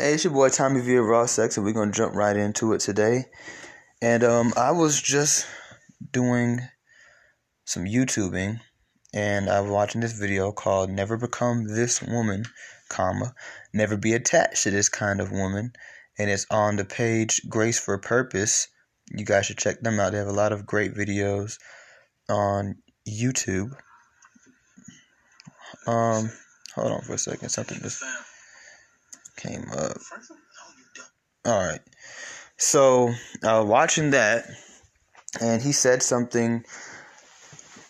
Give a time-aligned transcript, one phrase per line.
[0.00, 2.80] Hey, it's your boy Tommy via Raw Sex, and we're gonna jump right into it
[2.80, 3.26] today.
[4.00, 5.46] And um, I was just
[6.10, 6.60] doing
[7.66, 8.60] some YouTubing,
[9.12, 12.44] and I was watching this video called "Never Become This Woman,"
[12.88, 13.34] comma,
[13.74, 15.74] never be attached to this kind of woman,
[16.18, 18.68] and it's on the page Grace for Purpose.
[19.10, 20.12] You guys should check them out.
[20.12, 21.58] They have a lot of great videos
[22.26, 22.76] on
[23.06, 23.70] YouTube.
[25.86, 26.32] Um,
[26.74, 27.50] hold on for a second.
[27.50, 28.02] Something just
[29.40, 29.96] came up.
[31.44, 31.80] All right.
[32.56, 34.44] So was watching that,
[35.40, 36.64] and he said something.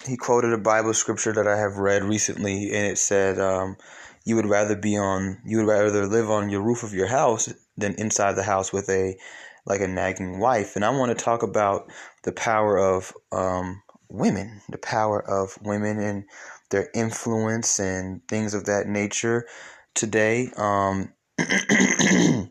[0.07, 3.77] He quoted a Bible scripture that I have read recently, and it said, um,
[4.25, 7.53] "You would rather be on, you would rather live on your roof of your house
[7.77, 9.19] than inside the house with a,
[9.67, 11.91] like a nagging wife." And I want to talk about
[12.23, 16.25] the power of um, women, the power of women and
[16.71, 19.47] their influence and things of that nature
[19.95, 20.53] today.
[20.57, 21.13] Um,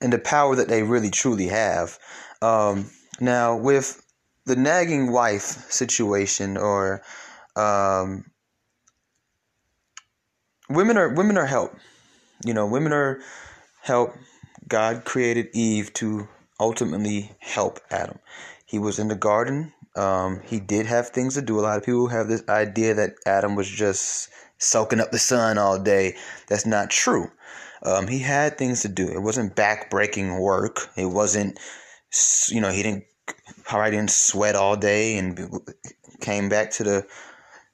[0.00, 1.98] and the power that they really truly have.
[2.42, 4.02] Um, now, with
[4.44, 7.02] the nagging wife situation, or
[7.56, 8.24] um,
[10.68, 11.74] women are women are help.
[12.44, 13.20] You know, women are
[13.82, 14.14] help.
[14.68, 18.18] God created Eve to ultimately help Adam.
[18.66, 19.72] He was in the garden.
[19.94, 21.58] Um, he did have things to do.
[21.58, 25.58] A lot of people have this idea that Adam was just soaking up the sun
[25.58, 26.16] all day.
[26.48, 27.30] That's not true.
[27.82, 29.08] Um, he had things to do.
[29.08, 30.88] It wasn't back-breaking work.
[30.96, 31.58] It wasn't,
[32.48, 33.04] you know, he didn't
[33.64, 35.60] probably didn't sweat all day and
[36.20, 37.06] came back to the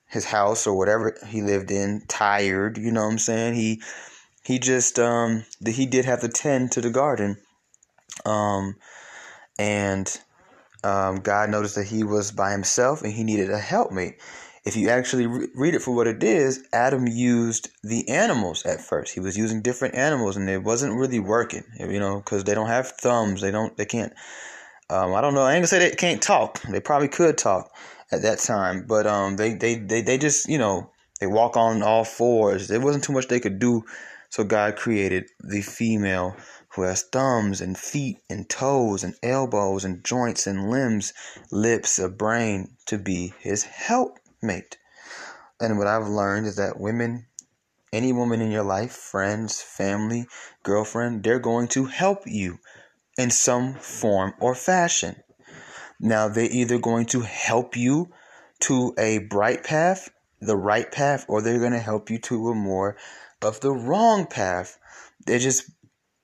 [0.09, 2.79] his house or whatever he lived in tired.
[2.79, 3.55] You know what I'm saying?
[3.55, 3.83] He
[4.45, 7.39] he just um he did have to tend to the garden,
[8.27, 8.77] um,
[9.59, 10.21] and
[10.85, 14.19] um, God noticed that he was by himself and he needed a helpmate
[14.65, 18.81] if you actually re- read it for what it is, Adam used the animals at
[18.81, 19.13] first.
[19.13, 21.65] He was using different animals, and it wasn't really working.
[21.79, 23.41] You know, because they don't have thumbs.
[23.41, 23.77] They don't.
[23.77, 24.13] They can't.
[24.89, 25.43] Um, I don't know.
[25.43, 26.61] I ain't gonna say they can't talk.
[26.63, 27.73] They probably could talk
[28.13, 30.91] at that time, but um, they they they they just you know
[31.21, 32.69] they walk on all fours.
[32.69, 33.85] There wasn't too much they could do.
[34.29, 36.37] So God created the female
[36.75, 41.13] who has thumbs and feet and toes and elbows and joints and limbs,
[41.51, 44.79] lips, a brain to be his help mate.
[45.61, 47.27] And what I've learned is that women,
[47.93, 50.27] any woman in your life, friends, family,
[50.63, 52.59] girlfriend, they're going to help you
[53.17, 55.17] in some form or fashion.
[56.01, 58.11] Now, they're either going to help you
[58.61, 60.11] to a bright path,
[60.41, 62.97] the right path, or they're going to help you to a more
[63.41, 64.79] of the wrong path.
[65.27, 65.71] They're just,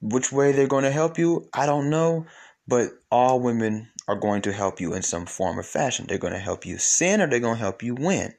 [0.00, 2.26] which way they're going to help you, I don't know.
[2.66, 6.06] But all women are going to help you in some form or fashion.
[6.08, 8.34] They're going to help you sin or they're going to help you win.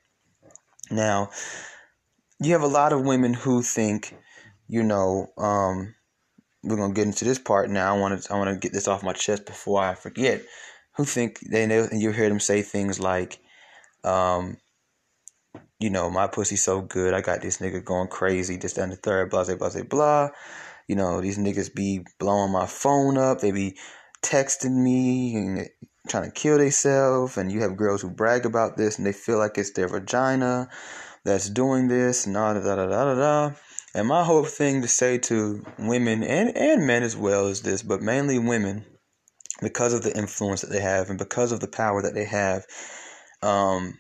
[0.91, 1.30] Now,
[2.41, 4.16] you have a lot of women who think,
[4.68, 5.94] you know, um,
[6.63, 7.96] we're gonna get into this part now.
[7.96, 10.41] I want to I want to get this off my chest before I forget.
[10.96, 11.88] Who think they know?
[11.90, 13.40] And you hear them say things like,
[14.03, 14.57] um,
[15.80, 17.13] you know, my pussy's so good.
[17.13, 18.57] I got this nigga going crazy.
[18.57, 19.30] This and the third.
[19.30, 20.30] Blah blah blah blah.
[20.88, 23.40] You know, these niggas be blowing my phone up.
[23.40, 23.78] They be
[24.22, 25.69] texting me and
[26.07, 29.38] trying to kill themselves and you have girls who brag about this and they feel
[29.38, 30.69] like it's their vagina
[31.24, 33.52] that's doing this and da da da da da.
[33.94, 37.84] And my whole thing to say to women and, and men as well is this
[37.84, 38.85] but mainly women
[39.62, 42.66] because of the influence that they have and because of the power that they have
[43.41, 43.97] um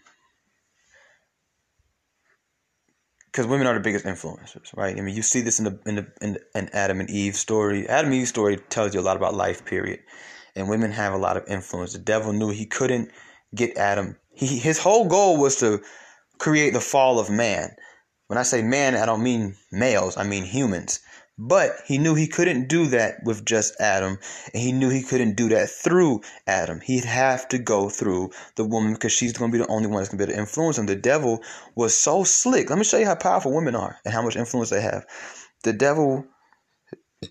[3.31, 4.97] because women are the biggest influencers, right?
[4.97, 7.35] I mean, you see this in the in the in, the, in Adam and Eve
[7.35, 7.87] story.
[7.87, 9.99] Adam and Eve story tells you a lot about life, period.
[10.55, 11.93] And women have a lot of influence.
[11.93, 13.11] The devil knew he couldn't
[13.53, 14.17] get Adam.
[14.33, 15.81] He his whole goal was to
[16.39, 17.75] create the fall of man.
[18.27, 20.17] When I say man, I don't mean males.
[20.17, 20.99] I mean humans.
[21.41, 24.19] But he knew he couldn't do that with just Adam,
[24.53, 26.81] and he knew he couldn't do that through Adam.
[26.81, 29.99] He'd have to go through the woman because she's going to be the only one
[29.99, 30.85] that's going to be able to influence him.
[30.85, 31.41] The devil
[31.75, 32.69] was so slick.
[32.69, 35.05] Let me show you how powerful women are and how much influence they have.
[35.63, 36.25] The devil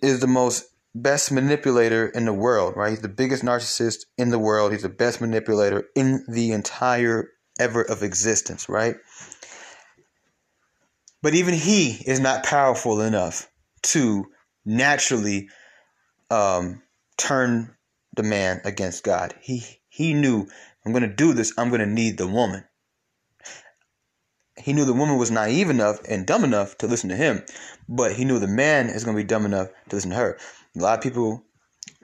[0.00, 2.90] is the most best manipulator in the world, right?
[2.90, 4.72] He's the biggest narcissist in the world.
[4.72, 7.28] He's the best manipulator in the entire
[7.60, 8.96] ever of existence, right?
[11.20, 13.50] But even he is not powerful enough
[13.82, 14.26] to
[14.64, 15.48] naturally
[16.30, 16.82] um,
[17.16, 17.74] turn
[18.14, 19.34] the man against God.
[19.40, 20.46] He he knew
[20.84, 21.52] I'm going to do this.
[21.58, 22.64] I'm going to need the woman.
[24.56, 27.44] He knew the woman was naive enough and dumb enough to listen to him,
[27.88, 30.38] but he knew the man is going to be dumb enough to listen to her.
[30.76, 31.44] A lot of people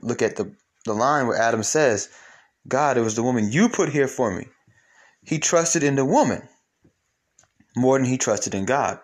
[0.02, 0.54] look at the
[0.84, 2.08] the line where Adam says,
[2.68, 4.46] "God, it was the woman you put here for me."
[5.22, 6.48] He trusted in the woman
[7.76, 9.00] more than he trusted in God.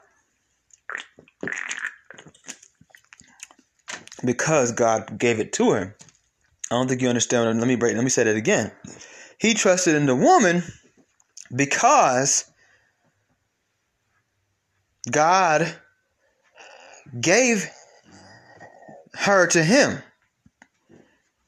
[4.25, 5.95] Because God gave it to him.
[6.71, 7.59] I don't think you understand.
[7.59, 7.95] Let me break.
[7.95, 8.71] Let me say that again.
[9.39, 10.63] He trusted in the woman
[11.55, 12.45] because
[15.11, 15.73] God
[17.21, 17.69] gave
[19.15, 20.03] her to him.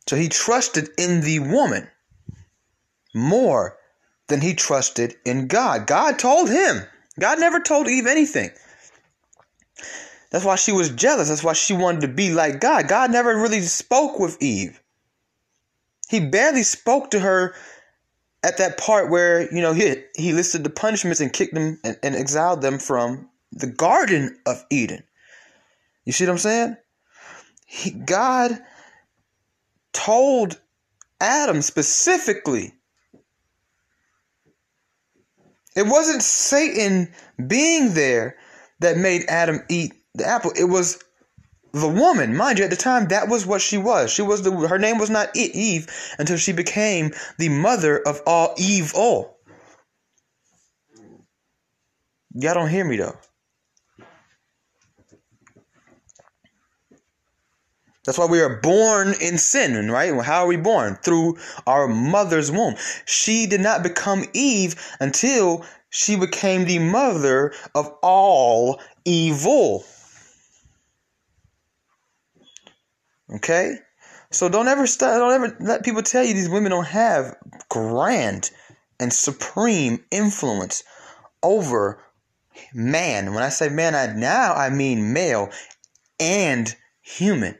[0.08, 1.88] So he trusted in the woman
[3.14, 3.76] more
[4.28, 5.86] than he trusted in God.
[5.86, 6.82] God told him.
[7.20, 8.50] God never told Eve anything.
[10.32, 11.28] That's why she was jealous.
[11.28, 12.88] That's why she wanted to be like God.
[12.88, 14.82] God never really spoke with Eve.
[16.08, 17.54] He barely spoke to her
[18.42, 21.98] at that part where, you know, he, he listed the punishments and kicked them and,
[22.02, 25.04] and exiled them from the Garden of Eden.
[26.06, 26.76] You see what I'm saying?
[27.66, 28.58] He, God
[29.92, 30.58] told
[31.20, 32.72] Adam specifically.
[35.76, 37.12] It wasn't Satan
[37.46, 38.36] being there
[38.80, 40.52] that made Adam eat the apple.
[40.56, 41.02] It was
[41.72, 44.10] the woman, mind you, at the time that was what she was.
[44.10, 45.88] She was the her name was not Eve
[46.18, 49.38] until she became the mother of all evil.
[52.34, 53.16] Y'all don't hear me though.
[58.04, 60.12] That's why we are born in sin, right?
[60.22, 60.96] How are we born?
[60.96, 62.74] Through our mother's womb.
[63.04, 69.84] She did not become Eve until she became the mother of all evil.
[73.34, 73.76] Okay?
[74.30, 77.36] So don't ever st- don't ever let people tell you these women don't have
[77.68, 78.50] grand
[78.98, 80.82] and supreme influence
[81.42, 82.02] over
[82.72, 83.34] man.
[83.34, 85.50] When I say man, I now I mean male
[86.18, 87.58] and human.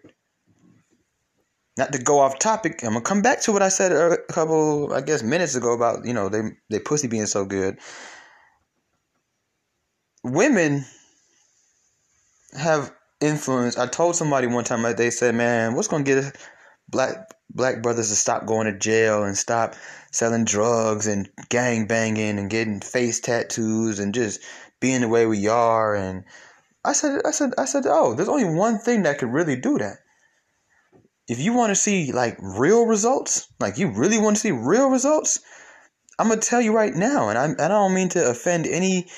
[1.77, 4.33] Not to go off topic, I'm gonna come back to what I said er, a
[4.33, 7.79] couple, I guess, minutes ago about you know they they pussy being so good.
[10.23, 10.85] Women
[12.57, 12.93] have
[13.23, 13.79] influence.
[13.79, 16.37] I told somebody one time that they said, "Man, what's gonna get
[16.89, 17.17] black
[17.51, 19.75] black brothers to stop going to jail and stop
[20.11, 24.41] selling drugs and gang banging and getting face tattoos and just
[24.81, 26.25] being the way we are?" And
[26.85, 29.79] I said, I said, I said, "Oh, there's only one thing that could really do
[29.79, 29.99] that."
[31.29, 34.91] If you want to see like real results, like you really want to see real
[34.91, 35.41] results,
[36.19, 39.09] I'm gonna tell you right now, and I, I don't mean to offend any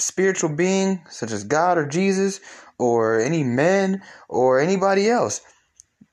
[0.00, 2.40] spiritual being such as God or Jesus
[2.80, 5.40] or any men or anybody else.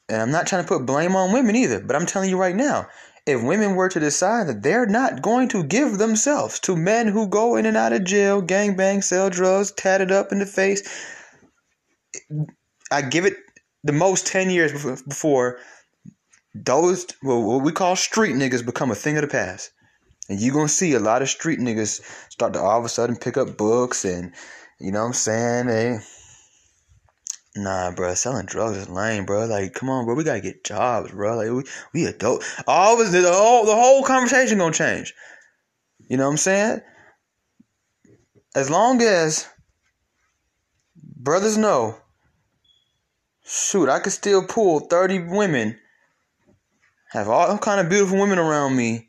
[0.10, 2.56] And I'm not trying to put blame on women either, but I'm telling you right
[2.56, 2.88] now,
[3.26, 7.28] if women were to decide that they're not going to give themselves to men who
[7.28, 10.82] go in and out of jail, gang bang, sell drugs, tatted up in the face,
[12.90, 13.36] I give it
[13.84, 14.72] the most 10 years
[15.04, 15.60] before
[16.56, 19.72] those, well, what we call street niggas become a thing of the past.
[20.30, 22.90] And you're going to see a lot of street niggas start to all of a
[22.90, 24.34] sudden pick up books and,
[24.80, 25.68] you know what I'm saying?
[25.68, 26.00] They,
[27.58, 29.46] Nah, bro, selling drugs is lame, bro.
[29.46, 31.38] Like, come on, bro, we gotta get jobs, bro.
[31.38, 32.44] Like, we, we adult.
[32.68, 35.14] All of the whole the whole conversation gonna change.
[36.08, 36.82] You know what I'm saying?
[38.56, 39.48] As long as
[41.04, 41.98] brothers know,
[43.44, 45.80] shoot, I could still pull thirty women,
[47.12, 49.07] have all kind of beautiful women around me,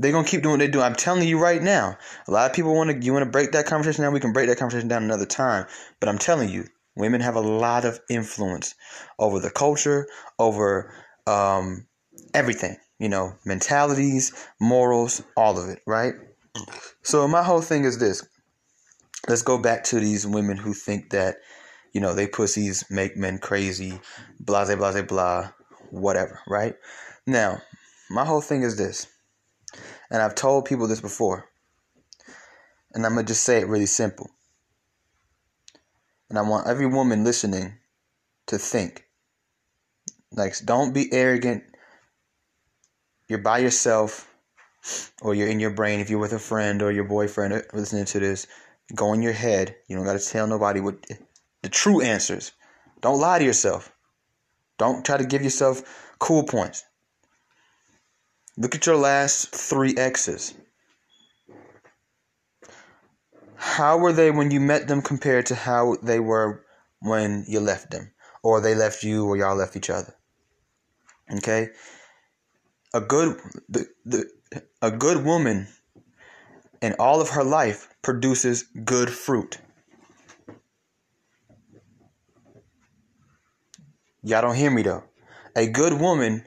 [0.00, 0.80] they're gonna keep doing what they do.
[0.80, 1.98] I'm telling you right now.
[2.26, 4.14] A lot of people want to you want to break that conversation down.
[4.14, 5.66] We can break that conversation down another time.
[6.00, 6.64] But I'm telling you,
[6.96, 8.74] women have a lot of influence
[9.18, 10.06] over the culture,
[10.38, 10.94] over
[11.26, 11.86] um,
[12.32, 12.78] everything.
[12.98, 15.80] You know, mentalities, morals, all of it.
[15.86, 16.14] Right.
[17.02, 18.26] So my whole thing is this.
[19.28, 21.36] Let's go back to these women who think that,
[21.92, 24.00] you know, they pussies make men crazy,
[24.40, 25.50] blah blah blah blah,
[25.90, 26.40] whatever.
[26.48, 26.76] Right.
[27.26, 27.60] Now,
[28.08, 29.06] my whole thing is this
[30.10, 31.48] and I've told people this before.
[32.92, 34.30] And I'm going to just say it really simple.
[36.28, 37.74] And I want every woman listening
[38.46, 39.04] to think.
[40.32, 41.64] Like, don't be arrogant.
[43.28, 44.32] You're by yourself,
[45.22, 48.04] or you're in your brain if you're with a friend or your boyfriend uh, listening
[48.06, 48.46] to this.
[48.94, 49.76] Go in your head.
[49.86, 51.06] You don't got to tell nobody what
[51.62, 52.52] the true answers.
[53.00, 53.92] Don't lie to yourself.
[54.78, 56.84] Don't try to give yourself cool points.
[58.60, 60.52] Look at your last three exes.
[63.56, 66.62] How were they when you met them compared to how they were
[67.00, 68.12] when you left them?
[68.42, 70.14] Or they left you or y'all left each other?
[71.38, 71.70] Okay?
[72.92, 73.38] A good
[73.70, 74.30] the, the
[74.82, 75.66] a good woman
[76.82, 79.56] in all of her life produces good fruit.
[84.22, 85.04] Y'all don't hear me though.
[85.56, 86.44] A good woman,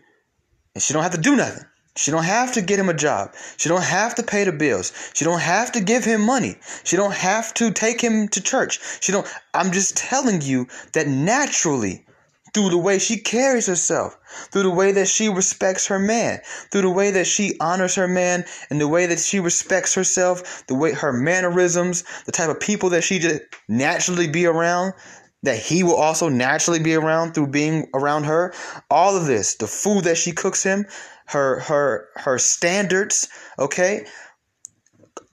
[0.75, 1.65] and she don't have to do nothing.
[1.95, 3.35] She don't have to get him a job.
[3.57, 5.11] She don't have to pay the bills.
[5.13, 6.57] She don't have to give him money.
[6.83, 8.79] She don't have to take him to church.
[9.01, 12.05] She don't I'm just telling you that naturally
[12.53, 14.17] through the way she carries herself,
[14.51, 16.39] through the way that she respects her man,
[16.71, 20.65] through the way that she honors her man, and the way that she respects herself,
[20.67, 24.93] the way her mannerisms, the type of people that she just naturally be around,
[25.41, 28.53] that he will also naturally be around through being around her.
[28.89, 30.85] All of this, the food that she cooks him,
[31.27, 33.27] her her her standards,
[33.57, 34.05] okay?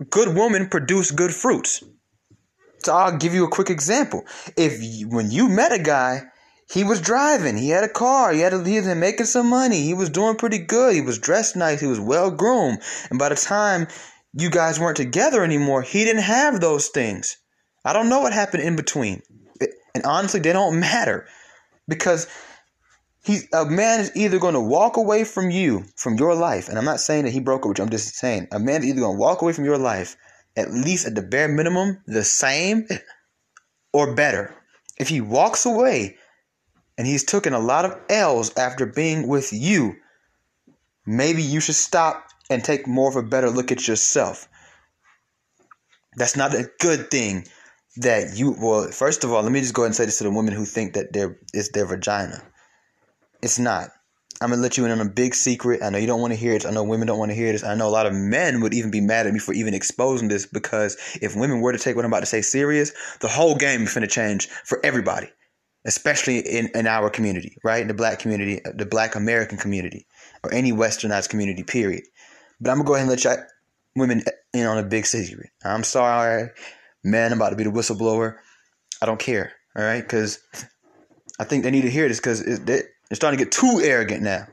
[0.09, 1.83] Good women produce good fruits.
[2.83, 4.25] So I'll give you a quick example.
[4.57, 6.23] If you, when you met a guy,
[6.73, 9.83] he was driving, he had a car, he had a, he was making some money,
[9.83, 12.81] he was doing pretty good, he was dressed nice, he was well groomed,
[13.11, 13.89] and by the time
[14.33, 17.37] you guys weren't together anymore, he didn't have those things.
[17.85, 19.23] I don't know what happened in between.
[19.95, 21.27] And honestly, they don't matter
[21.89, 22.29] because
[23.23, 26.69] he's a man is either going to walk away from you, from your life.
[26.69, 27.85] And I'm not saying that he broke up with you.
[27.85, 30.17] I'm just saying a man is either going to walk away from your life,
[30.57, 32.87] at least at the bare minimum, the same
[33.93, 34.55] or better.
[34.99, 36.17] If he walks away
[36.99, 39.95] and he's taken a lot of L's after being with you,
[41.07, 44.49] maybe you should stop and take more of a better look at yourself.
[46.17, 47.47] That's not a good thing
[47.97, 50.25] that you well first of all let me just go ahead and say this to
[50.25, 52.41] the women who think that their it's their vagina
[53.43, 53.91] it's not.
[54.43, 55.83] I'm gonna let you in on a big secret.
[55.83, 57.53] I know you don't want to hear it i know women don't want to hear
[57.53, 57.63] this.
[57.63, 60.29] I know a lot of men would even be mad at me for even exposing
[60.29, 63.55] this because if women were to take what i'm about to say serious the whole
[63.55, 65.29] game is to change for everybody
[65.87, 67.83] especially in, in our community right?
[67.83, 70.07] In the black community uh, the black american community
[70.43, 72.05] or any westernized community period.
[72.61, 73.43] But i'm gonna go ahead and let you
[73.95, 75.51] women uh, in on a big secret.
[75.63, 76.49] I'm sorry
[77.05, 78.37] man, I'm about to be the whistleblower.
[79.03, 79.53] I don't care.
[79.77, 80.41] All right, because
[81.39, 82.43] I think they need to hear this because
[83.11, 84.47] they're starting to get too arrogant now.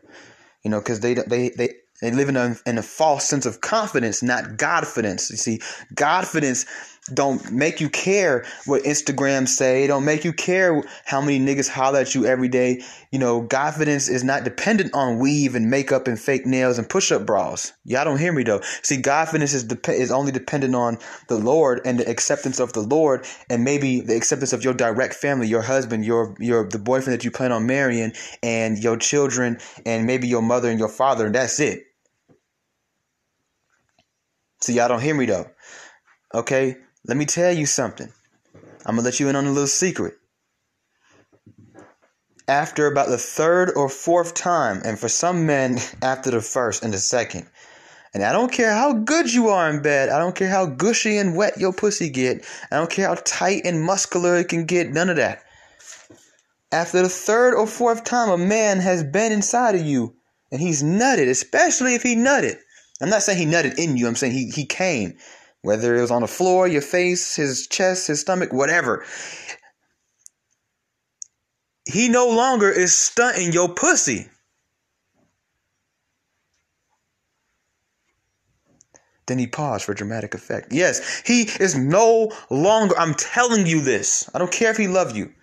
[0.63, 3.61] You know, because they they they they live in a in a false sense of
[3.61, 5.29] confidence, not godfidence.
[5.29, 5.59] You see,
[5.93, 6.65] godfidence
[7.13, 9.87] don't make you care what Instagram say.
[9.87, 12.83] Don't make you care how many niggas holler at you every day.
[13.11, 17.25] You know, confidence is not dependent on weave and makeup and fake nails and push-up
[17.25, 17.73] bras.
[17.85, 18.61] Y'all don't hear me though.
[18.83, 20.97] See, confidence is dep- is only dependent on
[21.27, 25.13] the Lord and the acceptance of the Lord and maybe the acceptance of your direct
[25.13, 29.59] family, your husband, your your the boyfriend that you plan on marrying, and your children,
[29.85, 31.83] and maybe your mother and your father, and that's it.
[34.61, 35.45] See, y'all don't hear me though.
[36.33, 36.77] Okay?
[37.07, 38.11] Let me tell you something.
[38.85, 40.15] I'm going to let you in on a little secret.
[42.49, 46.93] After about the third or fourth time, and for some men, after the first and
[46.93, 47.47] the second,
[48.13, 50.09] and I don't care how good you are in bed.
[50.09, 52.45] I don't care how gushy and wet your pussy get.
[52.71, 54.91] I don't care how tight and muscular it can get.
[54.91, 55.43] None of that.
[56.71, 60.15] After the third or fourth time a man has been inside of you
[60.51, 62.57] and he's nutted, especially if he nutted.
[63.01, 64.07] I'm not saying he nutted in you.
[64.07, 65.17] I'm saying he, he came
[65.61, 69.05] whether it was on the floor, your face, his chest, his stomach, whatever.
[71.85, 74.27] He no longer is stunting your pussy.
[79.27, 80.71] Then he paused for dramatic effect.
[80.71, 84.29] Yes, he is no longer, I'm telling you this.
[84.33, 85.33] I don't care if he loved you.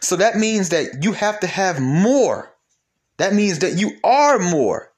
[0.00, 2.54] So that means that you have to have more.
[3.18, 4.89] That means that you are more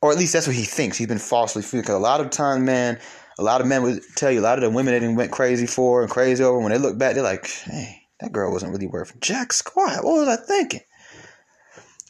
[0.00, 0.96] or at least that's what he thinks.
[0.96, 1.84] He's been falsely fooled.
[1.84, 2.98] Because a lot of times, man,
[3.38, 5.66] a lot of men would tell you, a lot of the women that went crazy
[5.66, 8.86] for and crazy over, when they look back, they're like, hey, that girl wasn't really
[8.86, 10.04] worth jack squat.
[10.04, 10.80] What was I thinking?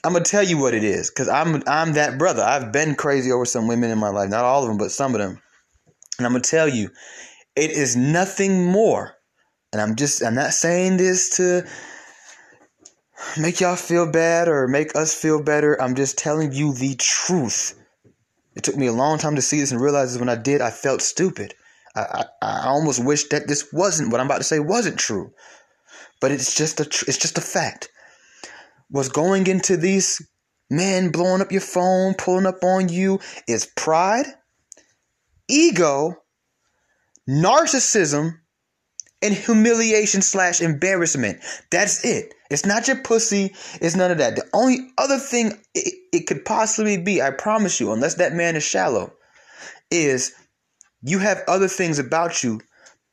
[0.05, 2.43] I'm gonna tell you what it is, cause I'm I'm that brother.
[2.43, 5.13] I've been crazy over some women in my life, not all of them, but some
[5.15, 5.43] of them,
[6.19, 6.91] and I'm gonna tell you,
[7.57, 9.17] it is nothing more.
[9.73, 11.67] And I'm just I'm not saying this to
[13.37, 15.81] make y'all feel bad or make us feel better.
[15.83, 17.78] I'm just telling you the truth.
[18.59, 20.19] It took me a long time to see this and realize this.
[20.21, 21.55] When I did, I felt stupid.
[21.95, 25.33] I, I, I almost wish that this wasn't what I'm about to say wasn't true,
[26.21, 27.89] but it's just a it's just a fact.
[28.91, 30.21] What's going into these
[30.69, 34.27] men blowing up your phone, pulling up on you is pride,
[35.49, 36.17] ego,
[37.29, 38.41] narcissism,
[39.23, 41.39] and humiliation slash embarrassment.
[41.71, 42.35] That's it.
[42.51, 43.55] It's not your pussy.
[43.81, 44.37] It's none of that.
[44.37, 48.57] The only other thing it, it could possibly be, I promise you, unless that man
[48.57, 49.13] is shallow,
[49.91, 50.33] is
[51.03, 52.61] you have other things about you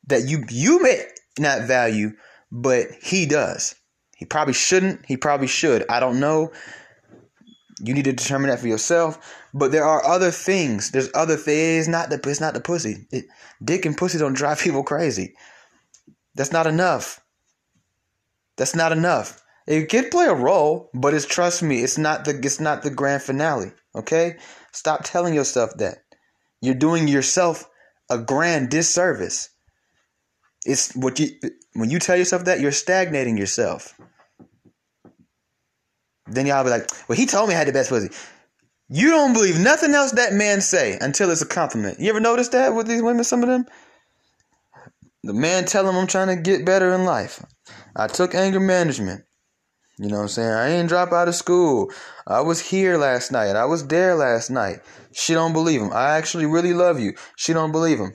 [0.08, 1.04] that you you may
[1.40, 2.12] not value,
[2.52, 3.76] but he does.
[4.16, 5.06] He probably shouldn't.
[5.06, 5.86] He probably should.
[5.90, 6.52] I don't know.
[7.80, 9.20] You need to determine that for yourself.
[9.54, 10.92] But there are other things.
[10.92, 11.88] There's other things.
[11.88, 13.08] Not the it's not the pussy.
[13.12, 13.26] It,
[13.64, 15.36] dick and pussy don't drive people crazy.
[16.36, 17.20] That's not enough.
[18.58, 19.42] That's not enough.
[19.68, 22.92] It could play a role, but it's trust me, it's not the it's not the
[22.92, 23.72] grand finale.
[23.96, 24.38] Okay,
[24.72, 26.00] stop telling yourself that.
[26.62, 27.68] You're doing yourself
[28.10, 29.50] a grand disservice.
[30.66, 31.30] It's what you
[31.74, 33.94] when you tell yourself that you're stagnating yourself.
[36.28, 38.10] Then y'all be like, "Well, he told me I had the best pussy."
[38.88, 42.00] You don't believe nothing else that man say until it's a compliment.
[42.00, 43.24] You ever notice that with these women?
[43.24, 43.66] Some of them,
[45.24, 47.44] the man tell them I'm trying to get better in life.
[47.96, 49.24] I took anger management.
[49.98, 50.52] You know what I'm saying?
[50.52, 51.90] I ain't drop out of school.
[52.28, 53.56] I was here last night.
[53.56, 54.80] I was there last night.
[55.14, 55.94] She don't believe him.
[55.94, 57.14] I actually really love you.
[57.38, 58.14] She don't believe him.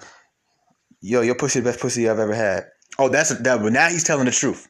[1.01, 2.65] Yo, your pussy the best pussy I've ever had.
[2.99, 3.63] Oh, that's a, that.
[3.63, 4.69] But now he's telling the truth.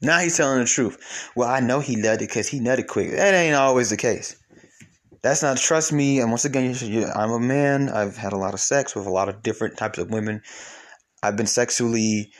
[0.00, 1.30] Now he's telling the truth.
[1.34, 3.10] Well, I know he loved it because he nutted quick.
[3.10, 4.36] That ain't always the case.
[5.22, 6.20] That's not trust me.
[6.20, 6.76] And once again,
[7.16, 7.88] I'm a man.
[7.88, 10.42] I've had a lot of sex with a lot of different types of women.
[11.24, 12.32] I've been sexually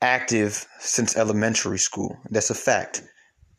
[0.00, 2.16] active since elementary school.
[2.30, 3.02] That's a fact.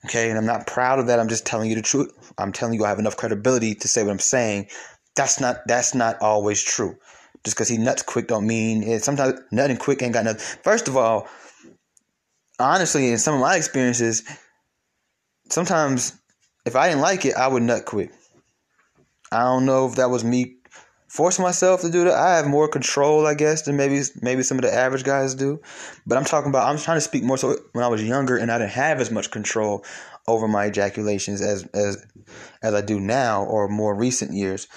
[0.05, 1.19] Okay, and I'm not proud of that.
[1.19, 2.33] I'm just telling you the truth.
[2.37, 4.67] I'm telling you I have enough credibility to say what I'm saying.
[5.15, 6.95] That's not that's not always true.
[7.43, 9.03] Just because he nuts quick don't mean it.
[9.03, 10.41] Sometimes nutting quick ain't got nothing.
[10.63, 11.27] First of all,
[12.59, 14.23] honestly, in some of my experiences,
[15.49, 16.13] sometimes
[16.65, 18.11] if I didn't like it, I would nut quick.
[19.31, 20.58] I don't know if that was me
[21.09, 22.13] force myself to do that.
[22.13, 25.59] I have more control, I guess, than maybe maybe some of the average guys do.
[26.05, 28.51] But I'm talking about I'm trying to speak more so when I was younger and
[28.51, 29.83] I didn't have as much control
[30.27, 32.05] over my ejaculations as as
[32.61, 34.67] as I do now or more recent years.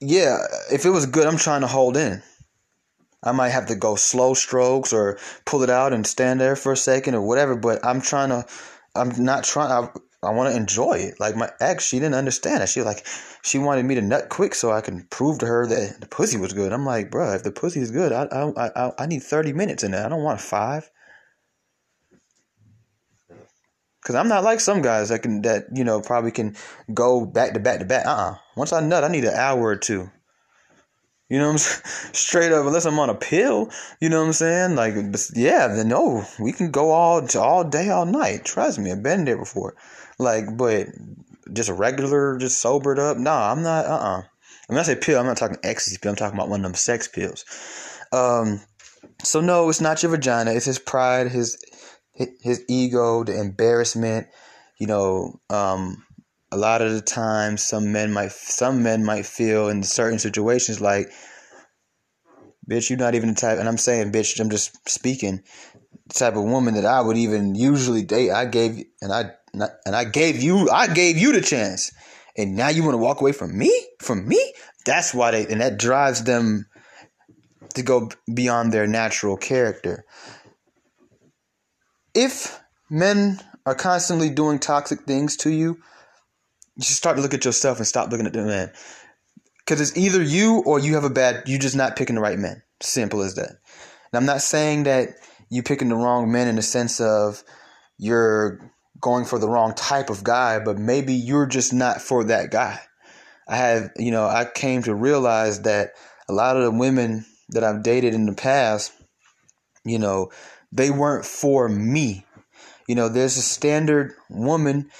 [0.00, 0.38] Yeah,
[0.72, 2.22] if it was good, I'm trying to hold in.
[3.22, 6.72] I might have to go slow strokes or pull it out and stand there for
[6.72, 8.46] a second or whatever, but I'm trying to
[8.94, 9.90] I'm not trying I,
[10.22, 11.18] I want to enjoy it.
[11.18, 12.68] Like my ex, she didn't understand it.
[12.68, 13.06] She like
[13.42, 16.36] she wanted me to nut quick so I can prove to her that the pussy
[16.36, 16.72] was good.
[16.72, 19.82] I'm like, bro, if the pussy is good, I I I, I need 30 minutes
[19.82, 20.04] in it.
[20.04, 20.90] I don't want five.
[24.02, 26.56] Cause I'm not like some guys that can that you know probably can
[26.92, 28.06] go back to back to back.
[28.06, 30.10] Uh uh Once I nut, I need an hour or two.
[31.30, 31.82] You know what I'm saying?
[32.12, 33.70] Straight up, unless I'm on a pill.
[34.00, 34.74] You know what I'm saying?
[34.74, 34.94] Like,
[35.34, 38.44] yeah, then no, we can go all all day, all night.
[38.44, 39.76] Trust me, I've been there before.
[40.20, 40.88] Like, but
[41.52, 43.16] just regular, just sobered up.
[43.16, 43.86] Nah, I'm not.
[43.86, 44.18] Uh uh-uh.
[44.18, 44.22] uh.
[44.66, 46.10] When I say pill, I'm not talking ecstasy pill.
[46.10, 47.44] I'm talking about one of them sex pills.
[48.12, 48.60] Um,
[49.24, 50.52] so no, it's not your vagina.
[50.52, 51.56] It's his pride, his
[52.12, 54.28] his ego, the embarrassment.
[54.78, 56.04] You know, um,
[56.52, 60.80] a lot of the time, some men might some men might feel in certain situations
[60.80, 61.10] like,
[62.70, 63.58] bitch, you're not even the type.
[63.58, 65.42] And I'm saying, bitch, I'm just speaking
[66.08, 68.30] the type of woman that I would even usually date.
[68.30, 71.92] I gave and I and I gave you I gave you the chance,
[72.36, 73.72] and now you want to walk away from me?
[74.00, 74.54] From me?
[74.86, 76.66] That's why they and that drives them
[77.74, 80.04] to go beyond their natural character.
[82.14, 85.78] If men are constantly doing toxic things to you,
[86.76, 88.72] you start to look at yourself and stop looking at the men.
[89.58, 92.38] Because it's either you or you have a bad, you're just not picking the right
[92.38, 92.62] men.
[92.80, 93.50] Simple as that.
[93.50, 95.10] And I'm not saying that
[95.50, 97.44] you're picking the wrong men in the sense of
[97.98, 102.50] you're going for the wrong type of guy, but maybe you're just not for that
[102.50, 102.78] guy.
[103.48, 105.92] I have, you know, I came to realize that
[106.28, 108.92] a lot of the women that I've dated in the past,
[109.84, 110.30] you know,
[110.70, 112.24] they weren't for me.
[112.86, 114.90] You know, there's a standard woman,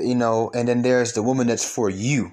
[0.00, 2.30] you know, and then there's the woman that's for you.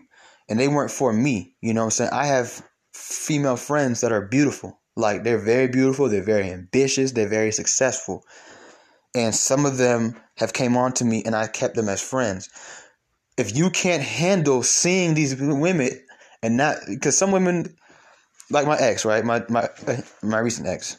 [0.50, 1.56] And they weren't for me.
[1.62, 2.12] You know I'm saying?
[2.13, 4.80] I have female friends that are beautiful.
[4.95, 8.23] Like they're very beautiful, they're very ambitious, they're very successful.
[9.13, 12.50] And some of them have came on to me and I kept them as friends.
[13.38, 15.89] If you can't handle seeing these women
[16.41, 17.76] and not because some women
[18.50, 19.23] like my ex, right?
[19.23, 19.69] My my
[20.21, 20.97] my recent ex.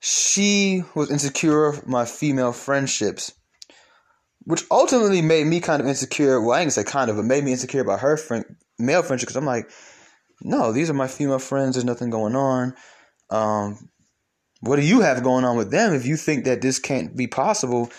[0.00, 3.32] She was insecure of my female friendships,
[4.44, 6.40] which ultimately made me kind of insecure.
[6.40, 8.44] Well, I ain't say kind of, but made me insecure about her friend,
[8.78, 9.70] male friendship because I'm like,
[10.42, 11.74] no, these are my female friends.
[11.74, 12.74] There's nothing going on.
[13.28, 13.90] Um,
[14.60, 17.26] what do you have going on with them if you think that this can't be
[17.26, 17.90] possible?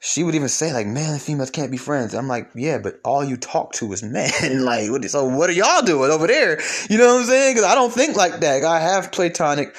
[0.00, 3.22] She would even say like, "Man, females can't be friends." I'm like, "Yeah, but all
[3.22, 4.30] you talk to is men.
[4.64, 6.60] like, what, so what are y'all doing over there?
[6.88, 7.54] You know what I'm saying?
[7.54, 8.64] Because I don't think like that.
[8.64, 9.76] I have platonic,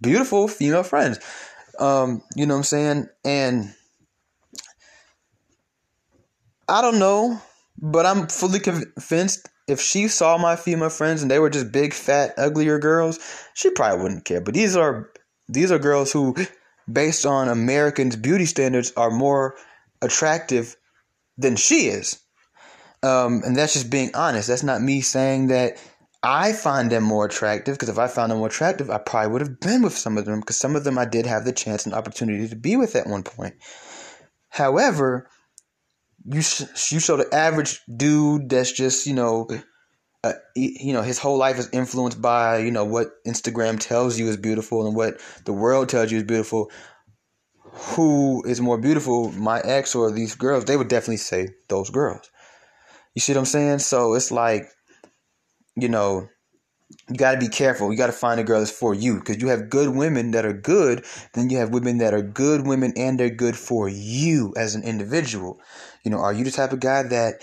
[0.00, 1.20] beautiful female friends.
[1.78, 3.08] Um, you know what I'm saying?
[3.24, 3.72] And
[6.68, 7.40] I don't know,
[7.78, 11.92] but I'm fully convinced if she saw my female friends and they were just big,
[11.94, 13.18] fat, uglier girls,
[13.54, 14.40] she probably wouldn't care.
[14.40, 15.11] But these are
[15.48, 16.36] these are girls who,
[16.90, 19.56] based on Americans' beauty standards, are more
[20.00, 20.76] attractive
[21.36, 22.20] than she is.
[23.02, 24.48] Um, and that's just being honest.
[24.48, 25.76] That's not me saying that
[26.22, 29.40] I find them more attractive because if I found them more attractive, I probably would
[29.40, 31.84] have been with some of them because some of them I did have the chance
[31.84, 33.54] and opportunity to be with at one point.
[34.48, 35.28] However,
[36.24, 39.48] you sh- you show the average dude that's just you know,
[40.24, 44.28] uh, you know his whole life is influenced by you know what Instagram tells you
[44.28, 46.70] is beautiful and what the world tells you is beautiful.
[47.94, 50.66] Who is more beautiful, my ex or these girls?
[50.66, 52.30] They would definitely say those girls.
[53.14, 53.80] You see what I'm saying?
[53.80, 54.68] So it's like
[55.74, 56.28] you know,
[57.08, 57.90] you got to be careful.
[57.90, 60.44] You got to find a girl that's for you because you have good women that
[60.44, 61.04] are good.
[61.34, 64.84] Then you have women that are good women and they're good for you as an
[64.84, 65.60] individual.
[66.04, 67.40] You know, are you the type of guy that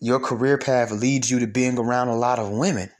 [0.00, 2.90] your career path leads you to being around a lot of women?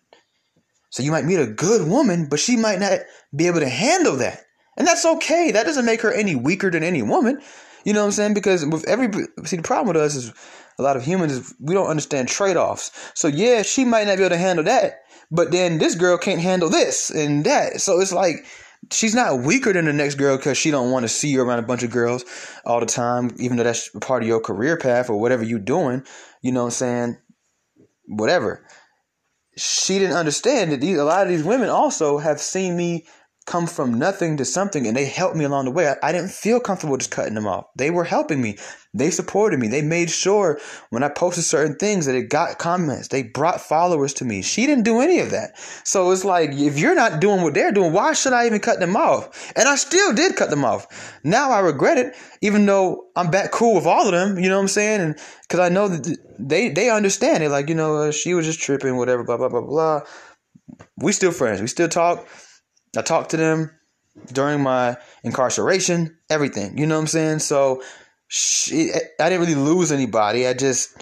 [0.91, 3.01] So you might meet a good woman, but she might not
[3.35, 4.45] be able to handle that.
[4.77, 5.51] And that's okay.
[5.51, 7.41] That doesn't make her any weaker than any woman.
[7.85, 8.35] You know what I'm saying?
[8.35, 9.09] Because with every
[9.45, 10.33] see the problem with us is
[10.79, 12.91] a lot of humans we don't understand trade-offs.
[13.15, 16.41] So yeah, she might not be able to handle that, but then this girl can't
[16.41, 17.81] handle this and that.
[17.81, 18.47] So it's like
[18.91, 21.59] she's not weaker than the next girl because she don't want to see you around
[21.59, 22.25] a bunch of girls
[22.65, 26.05] all the time, even though that's part of your career path or whatever you're doing.
[26.45, 27.17] You know what I'm saying?
[28.05, 28.67] Whatever.
[29.57, 33.07] She didn't understand that these, a lot of these women also have seen me
[33.47, 35.89] come from nothing to something and they helped me along the way.
[35.89, 37.65] I, I, didn't feel comfortable just cutting them off.
[37.77, 38.59] They were helping me.
[38.95, 39.69] They supported me.
[39.69, 43.09] They made sure when I posted certain things that it got comments.
[43.09, 44.41] They brought followers to me.
[44.43, 45.59] She didn't do any of that.
[45.85, 48.81] So it's like, if you're not doing what they're doing, why should I even cut
[48.81, 49.53] them off?
[49.57, 51.19] And I still did cut them off.
[51.25, 54.39] Now I regret it, even though I'm back cool with all of them.
[54.39, 55.01] You know what I'm saying?
[55.01, 57.51] And because I know that they, they understand it.
[57.51, 60.01] Like, you know, uh, she was just tripping, whatever, blah, blah, blah, blah.
[60.97, 61.61] We still friends.
[61.61, 62.27] We still talk
[62.97, 63.71] I talk to them
[64.33, 66.79] during my incarceration, everything.
[66.79, 67.39] You know what I'm saying?
[67.41, 67.83] So
[68.29, 70.47] she, I didn't really lose anybody.
[70.47, 70.97] I just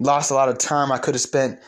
[0.00, 1.60] lost a lot of time I could have spent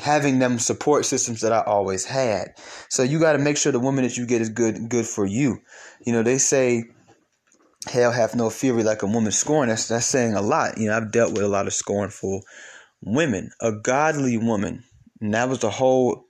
[0.00, 2.54] having them support systems that I always had.
[2.88, 5.26] So you got to make sure the woman that you get is good good for
[5.26, 5.58] you.
[6.04, 6.84] You know, they say
[7.88, 9.68] hell hath no fury like a woman scorn.
[9.68, 10.78] That's that's saying a lot.
[10.78, 12.42] You know, I've dealt with a lot of scornful
[13.02, 13.50] women.
[13.60, 14.84] A godly woman.
[15.20, 16.26] And that was the whole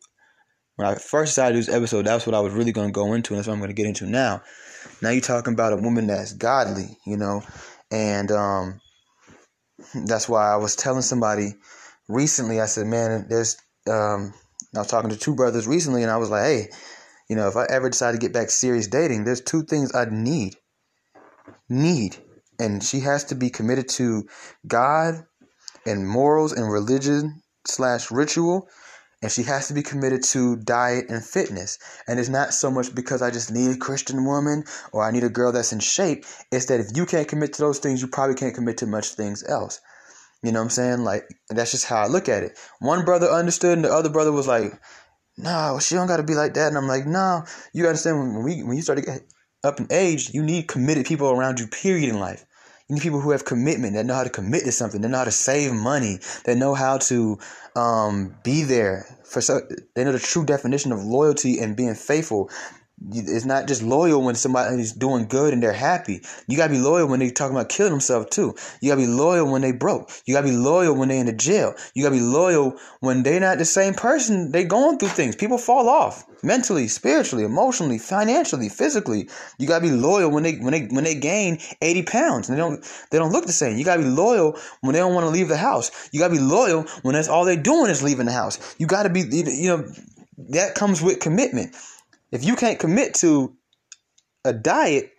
[0.76, 2.92] when I first decided to do this episode, that's what I was really going to
[2.92, 4.42] go into, and that's what I'm going to get into now.
[5.02, 7.42] Now you're talking about a woman that's godly, you know,
[7.90, 8.80] and um,
[10.06, 11.54] that's why I was telling somebody
[12.08, 12.60] recently.
[12.60, 13.56] I said, man, there's.
[13.88, 14.34] Um,
[14.74, 16.68] I was talking to two brothers recently, and I was like, hey,
[17.28, 20.12] you know, if I ever decide to get back serious dating, there's two things I'd
[20.12, 20.56] need.
[21.68, 22.16] Need.
[22.58, 24.26] And she has to be committed to
[24.66, 25.24] God
[25.84, 28.68] and morals and religion slash ritual
[29.26, 31.80] and she has to be committed to diet and fitness.
[32.06, 34.62] And it's not so much because I just need a Christian woman
[34.92, 36.24] or I need a girl that's in shape.
[36.52, 39.14] It's that if you can't commit to those things, you probably can't commit to much
[39.14, 39.80] things else.
[40.44, 41.00] You know what I'm saying?
[41.00, 42.56] Like that's just how I look at it.
[42.78, 44.80] One brother understood, and the other brother was like,
[45.36, 48.44] "No, she don't got to be like that." And I'm like, "No, you understand when
[48.44, 49.22] we when you start to get
[49.64, 51.66] up in age, you need committed people around you.
[51.66, 52.45] Period in life.
[52.88, 55.18] You need people who have commitment, that know how to commit to something, that know
[55.18, 57.38] how to save money, that know how to
[57.74, 59.40] um, be there for.
[59.40, 59.60] So,
[59.94, 62.48] they know the true definition of loyalty and being faithful.
[63.12, 66.22] It's not just loyal when somebody's doing good and they're happy.
[66.48, 68.54] You gotta be loyal when they talking about killing themselves too.
[68.80, 70.10] You gotta be loyal when they broke.
[70.24, 71.74] You gotta be loyal when they in the jail.
[71.94, 74.50] You gotta be loyal when they're not the same person.
[74.50, 75.36] They going through things.
[75.36, 79.28] People fall off mentally, spiritually, emotionally, financially, physically.
[79.58, 82.62] You gotta be loyal when they when they when they gain eighty pounds and they
[82.62, 83.76] don't they don't look the same.
[83.76, 85.90] You gotta be loyal when they don't want to leave the house.
[86.12, 88.74] You gotta be loyal when that's all they're doing is leaving the house.
[88.78, 89.86] You gotta be you know
[90.48, 91.76] that comes with commitment.
[92.32, 93.56] If you can't commit to
[94.44, 95.12] a diet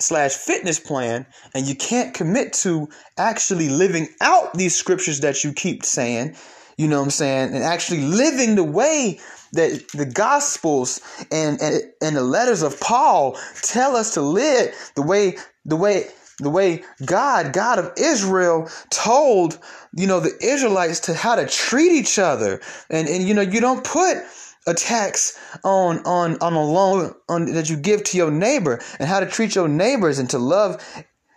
[0.00, 5.52] slash fitness plan and you can't commit to actually living out these scriptures that you
[5.52, 6.36] keep saying,
[6.76, 9.18] you know what I'm saying, and actually living the way
[9.52, 11.00] that the gospels
[11.30, 16.08] and, and and the letters of Paul tell us to live the way the way
[16.38, 19.58] the way God, God of Israel, told
[19.94, 23.60] you know the Israelites to how to treat each other, and and you know you
[23.60, 24.18] don't put
[24.66, 29.08] a tax on on on a loan on, that you give to your neighbor and
[29.08, 30.82] how to treat your neighbors and to love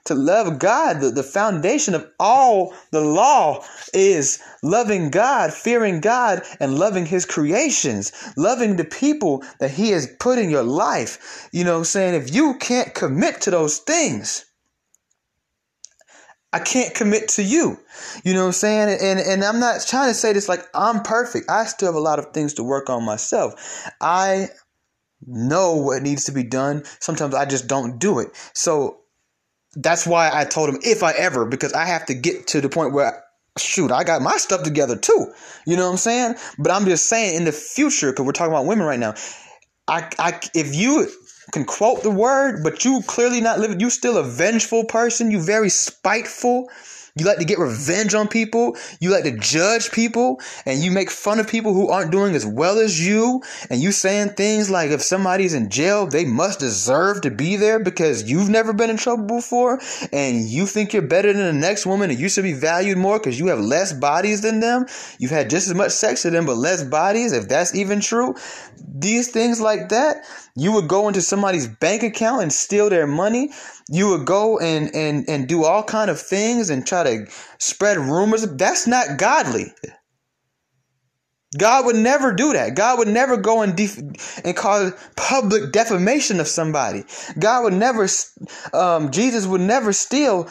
[0.06, 1.02] to love God.
[1.02, 3.64] The, the foundation of all the law
[3.94, 10.08] is loving God fearing God and loving his creations loving the people that he has
[10.20, 11.48] put in your life.
[11.52, 12.16] You know saying?
[12.16, 14.46] If you can't commit to those things
[16.52, 17.78] I can't commit to you.
[18.24, 18.98] You know what I'm saying?
[19.02, 21.50] And and I'm not trying to say this like I'm perfect.
[21.50, 23.88] I still have a lot of things to work on myself.
[24.02, 24.50] I
[25.28, 26.84] know what needs to be done.
[27.00, 28.30] Sometimes I just don't do it.
[28.54, 29.02] So
[29.76, 32.70] that's why I told him if I ever because I have to get to the
[32.70, 33.24] point where
[33.58, 35.32] shoot, I got my stuff together too.
[35.66, 36.36] You know what I'm saying?
[36.58, 39.16] But I'm just saying in the future, because we're talking about women right now.
[39.88, 41.10] I, I, if you
[41.52, 45.32] can quote the word, but you clearly not living, you still a vengeful person.
[45.32, 46.70] You very spiteful.
[47.16, 48.78] You like to get revenge on people.
[49.00, 52.46] You like to judge people and you make fun of people who aren't doing as
[52.46, 53.42] well as you.
[53.70, 57.80] And you saying things like if somebody's in jail, they must deserve to be there
[57.80, 59.82] because you've never been in trouble before
[60.14, 63.20] and you think you're better than the next woman and you should be valued more
[63.20, 64.86] because you have less bodies than them.
[65.18, 68.36] You've had just as much sex with them, but less bodies, if that's even true.
[68.92, 70.26] These things like that,
[70.60, 73.52] you would go into somebody's bank account and steal their money.
[73.90, 77.26] You would go and, and, and do all kind of things and try to
[77.58, 78.46] spread rumors.
[78.56, 79.74] That's not godly.
[81.58, 82.76] God would never do that.
[82.76, 87.04] God would never go and def- and cause public defamation of somebody.
[87.40, 88.08] God would never,
[88.72, 90.48] um, Jesus would never steal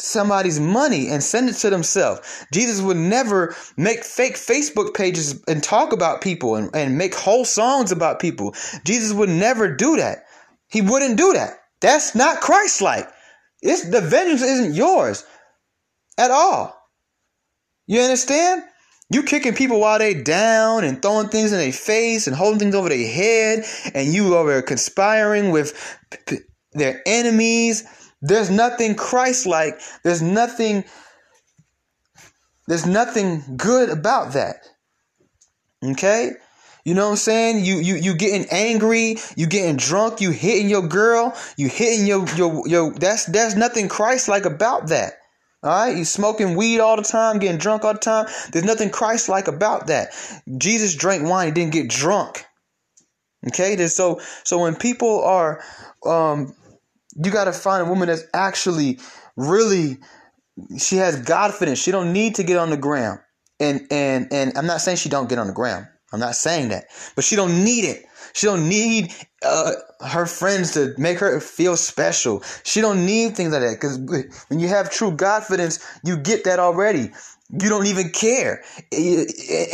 [0.00, 2.44] somebody's money and send it to themselves.
[2.52, 7.44] Jesus would never make fake Facebook pages and talk about people and, and make whole
[7.44, 8.52] songs about people.
[8.84, 10.24] Jesus would never do that.
[10.68, 11.60] He wouldn't do that.
[11.80, 13.08] That's not Christ-like.
[13.60, 15.24] It's the vengeance isn't yours
[16.18, 16.76] at all.
[17.86, 18.64] You understand?
[19.12, 22.74] You kicking people while they down and throwing things in their face and holding things
[22.74, 26.38] over their head, and you over conspiring with p-
[26.72, 27.84] their enemies.
[28.22, 29.80] There's nothing Christ-like.
[30.02, 30.84] There's nothing.
[32.68, 34.56] There's nothing good about that.
[35.84, 36.30] Okay.
[36.84, 37.64] You know what I'm saying?
[37.64, 42.26] You you you getting angry, you getting drunk, you hitting your girl, you hitting your
[42.34, 45.14] your your that's that's nothing Christ like about that.
[45.64, 48.26] All right, you smoking weed all the time, getting drunk all the time.
[48.50, 50.08] There's nothing Christ-like about that.
[50.58, 52.44] Jesus drank wine; he didn't get drunk.
[53.46, 55.62] Okay, There's so so when people are,
[56.04, 56.54] um,
[57.16, 58.98] you got to find a woman that's actually
[59.36, 59.98] really,
[60.78, 61.82] she has Godfidence.
[61.82, 63.20] She don't need to get on the ground.
[63.60, 65.86] And and and I'm not saying she don't get on the ground.
[66.12, 68.04] I'm not saying that, but she don't need it.
[68.34, 69.72] She don't need uh,
[70.06, 72.42] her friends to make her feel special.
[72.64, 73.98] She don't need things like that because
[74.48, 77.10] when you have true confidence, you get that already
[77.60, 78.64] you don't even care.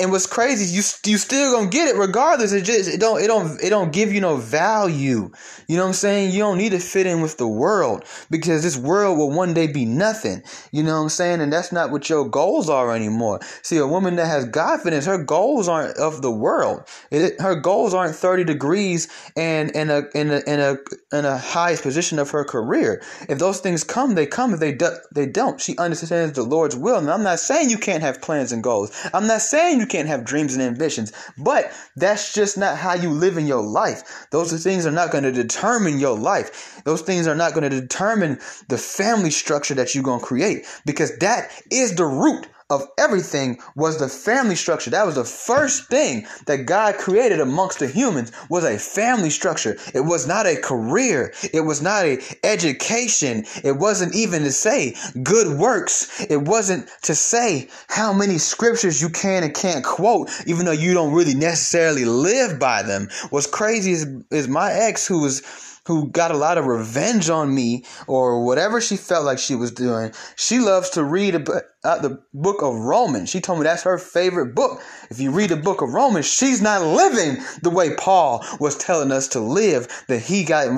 [0.01, 2.53] And what's crazy is you you still gonna get it regardless.
[2.53, 5.31] It just it don't it don't it don't give you no value.
[5.69, 6.33] You know what I'm saying?
[6.33, 9.69] You don't need to fit in with the world because this world will one day
[9.69, 10.43] be nothing.
[10.73, 11.41] You know what I'm saying?
[11.41, 13.41] And that's not what your goals are anymore.
[13.63, 16.83] See, a woman that has confidence, her goals aren't of the world.
[17.13, 20.77] It, her goals aren't 30 degrees and in a in a in a
[21.17, 23.03] in a highest position of her career.
[23.29, 24.53] If those things come, they come.
[24.53, 25.61] If they do, they don't.
[25.61, 26.99] She understands the Lord's will.
[26.99, 28.91] And I'm not saying saying you can't have plans and goals.
[29.13, 33.11] I'm not saying you can't have dreams and ambitions, but that's just not how you
[33.11, 34.27] live in your life.
[34.31, 36.83] Those things are not going to determine your life.
[36.85, 40.67] Those things are not going to determine the family structure that you're going to create
[40.87, 44.91] because that is the root of everything was the family structure.
[44.91, 49.79] That was the first thing that God created amongst the humans was a family structure.
[49.95, 51.33] It was not a career.
[51.55, 53.45] It was not a education.
[53.65, 56.21] It wasn't even to say good works.
[56.29, 60.93] It wasn't to say how many scriptures you can and can't quote, even though you
[60.93, 63.09] don't really necessarily live by them.
[63.31, 65.43] What's crazy is, is my ex who was
[65.89, 69.73] who got a lot of revenge on me or whatever she felt like she was
[69.73, 70.13] doing.
[70.37, 73.31] She loves to read about uh, the book of Romans.
[73.31, 74.83] She told me that's her favorite book.
[75.11, 79.11] If you read the book of Romans, she's not living the way Paul was telling
[79.11, 79.89] us to live.
[80.09, 80.77] That he got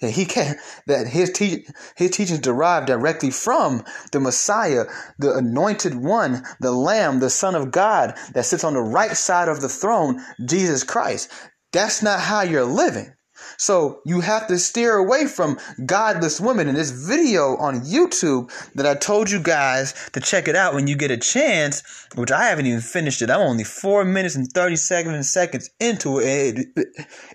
[0.00, 0.56] that he can
[0.86, 4.86] that his te- his teachings derive directly from the Messiah,
[5.18, 9.48] the anointed one, the Lamb, the Son of God that sits on the right side
[9.48, 11.30] of the throne, Jesus Christ.
[11.72, 13.12] That's not how you're living.
[13.58, 16.68] So you have to steer away from godless women.
[16.68, 20.86] In this video on YouTube that I told you guys to check it out when
[20.86, 21.82] you get a chance,
[22.14, 23.30] which I haven't even finished it.
[23.30, 26.68] I'm only four minutes and 37 seconds into it.
[26.76, 26.86] It,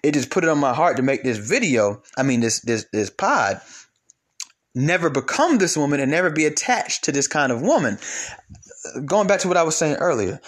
[0.02, 2.02] it just put it on my heart to make this video.
[2.18, 3.60] I mean, this, this, this pod.
[4.74, 8.00] Never become this woman and never be attached to this kind of woman.
[9.06, 10.40] Going back to what I was saying earlier,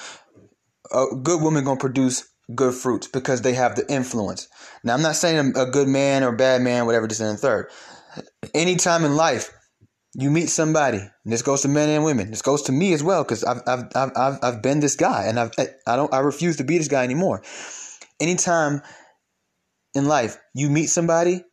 [0.93, 4.47] a good woman gonna produce good fruits because they have the influence.
[4.83, 7.69] Now, I'm not saying a good man or bad man, whatever, this and the third.
[8.53, 9.51] Anytime in life
[10.13, 13.03] you meet somebody, and this goes to men and women, this goes to me as
[13.03, 15.51] well, because I've, I've, I've, I've been this guy and I've,
[15.87, 17.41] I don't, I refuse to be this guy anymore.
[18.19, 18.81] Anytime
[19.93, 21.43] in life you meet somebody,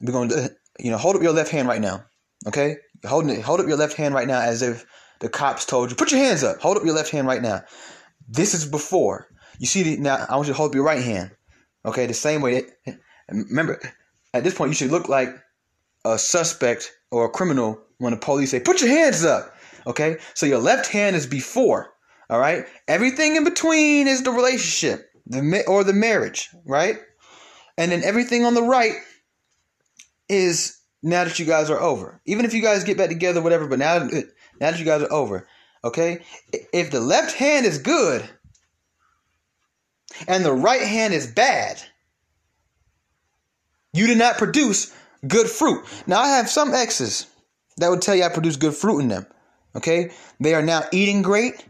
[0.00, 2.04] we're going to, uh, you know, hold up your left hand right now.
[2.46, 2.76] Okay.
[3.06, 4.84] Holding it, hold up your left hand right now as if
[5.20, 7.62] the cops told you, put your hands up, hold up your left hand right now.
[8.28, 9.28] This is before.
[9.58, 11.30] You see, the, now I want you to hold your right hand.
[11.84, 12.64] Okay, the same way.
[13.28, 13.80] Remember,
[14.34, 15.28] at this point, you should look like
[16.04, 19.54] a suspect or a criminal when the police say, "Put your hands up."
[19.86, 20.18] Okay?
[20.34, 21.92] So your left hand is before.
[22.30, 22.66] All right?
[22.86, 26.98] Everything in between is the relationship the or the marriage, right?
[27.76, 28.94] And then everything on the right
[30.28, 32.20] is now that you guys are over.
[32.26, 34.22] Even if you guys get back together, whatever, but now, now
[34.60, 35.46] that you guys are over,
[35.84, 36.22] okay?
[36.72, 38.28] If the left hand is good
[40.26, 41.80] and the right hand is bad,
[43.92, 44.92] you did not produce
[45.26, 45.84] good fruit.
[46.06, 47.26] Now, I have some exes
[47.78, 49.26] that would tell you I produce good fruit in them,
[49.76, 50.10] okay?
[50.40, 51.64] They are now eating great.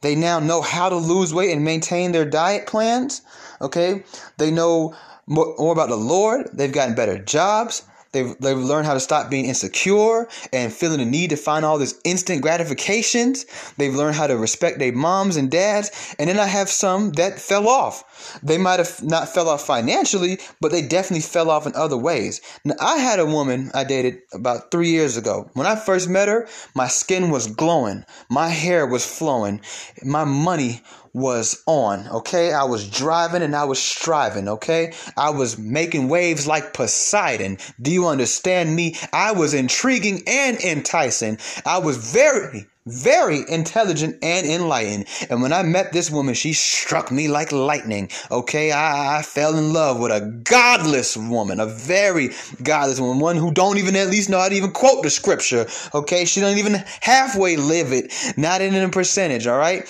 [0.00, 3.22] They now know how to lose weight and maintain their diet plans,
[3.60, 4.04] okay?
[4.36, 4.94] They know
[5.26, 6.50] more, about the Lord.
[6.52, 7.82] They've gotten better jobs.
[8.12, 11.78] They've, they've learned how to stop being insecure and feeling the need to find all
[11.78, 13.44] this instant gratifications.
[13.76, 16.14] They've learned how to respect their moms and dads.
[16.18, 18.40] And then I have some that fell off.
[18.42, 22.40] They might have not fell off financially, but they definitely fell off in other ways.
[22.64, 25.50] Now, I had a woman I dated about three years ago.
[25.54, 29.60] When I first met her, my skin was glowing, my hair was flowing,
[30.02, 30.82] my money
[31.18, 32.52] was on, okay?
[32.52, 34.92] I was driving and I was striving, okay?
[35.16, 37.58] I was making waves like Poseidon.
[37.80, 38.96] Do you understand me?
[39.12, 41.38] I was intriguing and enticing.
[41.66, 45.06] I was very, very intelligent and enlightened.
[45.28, 48.10] And when I met this woman, she struck me like lightning.
[48.30, 52.30] Okay, I, I, fell in love with a godless woman, a very
[52.62, 55.66] godless woman, one who don't even at least know how to even quote the scripture.
[55.94, 59.46] Okay, she don't even halfway live it, not in a percentage.
[59.46, 59.86] All right,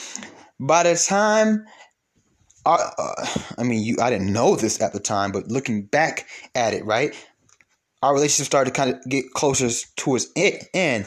[0.60, 1.66] by the time
[2.66, 6.26] I, uh, I mean, you, I didn't know this at the time, but looking back
[6.54, 7.14] at it, right,
[8.02, 11.06] our relationship started to kind of get closer towards it, and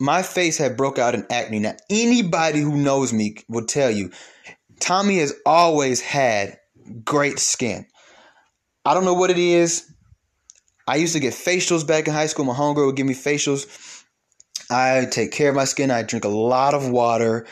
[0.00, 1.60] my face had broke out in acne.
[1.60, 4.10] Now, anybody who knows me will tell you,
[4.80, 6.58] Tommy has always had
[7.04, 7.86] great skin.
[8.84, 9.88] I don't know what it is.
[10.88, 12.44] I used to get facials back in high school.
[12.44, 14.02] My homegirl would give me facials.
[14.68, 15.92] I take care of my skin.
[15.92, 17.46] I drink a lot of water.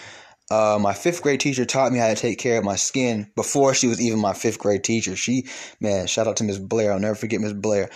[0.51, 3.73] Uh, my fifth grade teacher taught me how to take care of my skin before
[3.73, 5.15] she was even my fifth grade teacher.
[5.15, 5.47] She,
[5.81, 6.93] man, shout out to Miss Blair.
[6.93, 7.89] I'll never forget Miss Blair.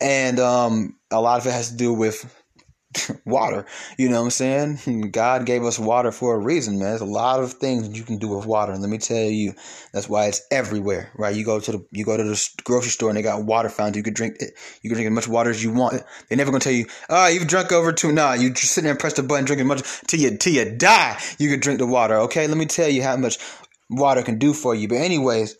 [0.00, 2.34] And um, a lot of it has to do with
[3.24, 3.66] water.
[3.96, 5.10] You know what I'm saying?
[5.12, 6.88] God gave us water for a reason, man.
[6.88, 8.72] There's a lot of things you can do with water.
[8.72, 9.54] And let me tell you,
[9.92, 11.34] that's why it's everywhere, right?
[11.34, 13.98] You go to the you go to the grocery store and they got water fountain.
[13.98, 14.54] You could drink it.
[14.82, 16.02] You can drink as much water as you want.
[16.28, 18.12] They're never gonna tell you, oh, you've drunk over two.
[18.12, 20.76] Nah, you just sit there and press the button, drinking much till you till you
[20.76, 21.18] die.
[21.38, 22.16] You could drink the water.
[22.20, 23.38] Okay, let me tell you how much
[23.90, 24.88] water can do for you.
[24.88, 25.56] But anyways.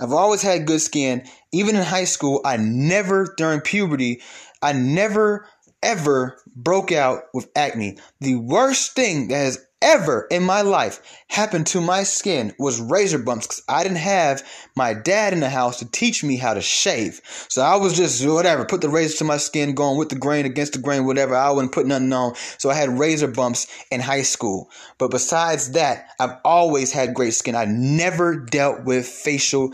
[0.00, 1.28] I've always had good skin.
[1.52, 4.22] Even in high school, I never, during puberty,
[4.62, 5.46] I never
[5.82, 7.98] ever broke out with acne.
[8.20, 13.18] The worst thing that has ever in my life happened to my skin was razor
[13.18, 14.42] bumps because I didn't have
[14.76, 17.20] my dad in the house to teach me how to shave.
[17.48, 20.46] So I was just whatever, put the razor to my skin, going with the grain,
[20.46, 21.34] against the grain, whatever.
[21.34, 22.34] I wouldn't put nothing on.
[22.58, 24.70] So I had razor bumps in high school.
[24.98, 27.56] But besides that, I've always had great skin.
[27.56, 29.72] I never dealt with facial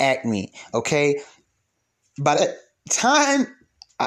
[0.00, 0.52] acne.
[0.74, 1.20] Okay.
[2.20, 2.56] By the
[2.90, 3.46] time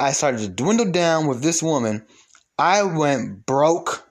[0.04, 2.06] I started to dwindle down with this woman.
[2.58, 4.04] I went broke.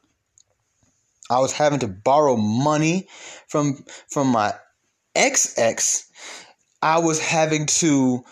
[1.30, 3.08] I was having to borrow money
[3.48, 4.54] from from my
[5.14, 6.08] ex ex.
[6.82, 8.24] I was having to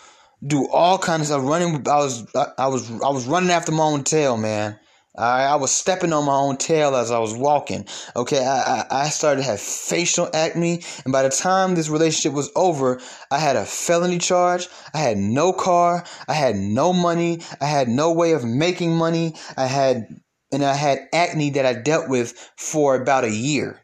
[0.47, 1.43] do all kinds of.
[1.43, 4.79] Running, I was I was I was running after my own tail, man.
[5.17, 7.87] I, I was stepping on my own tail as I was walking.
[8.17, 12.33] Okay, I, I, I started to have facial acne, and by the time this relationship
[12.33, 13.01] was over,
[13.31, 14.69] I had a felony charge.
[14.93, 16.05] I had no car.
[16.27, 17.43] I had no money.
[17.61, 19.35] I had no way of making money.
[19.57, 20.09] I had,
[20.51, 23.81] and I had acne that I dealt with for about a year.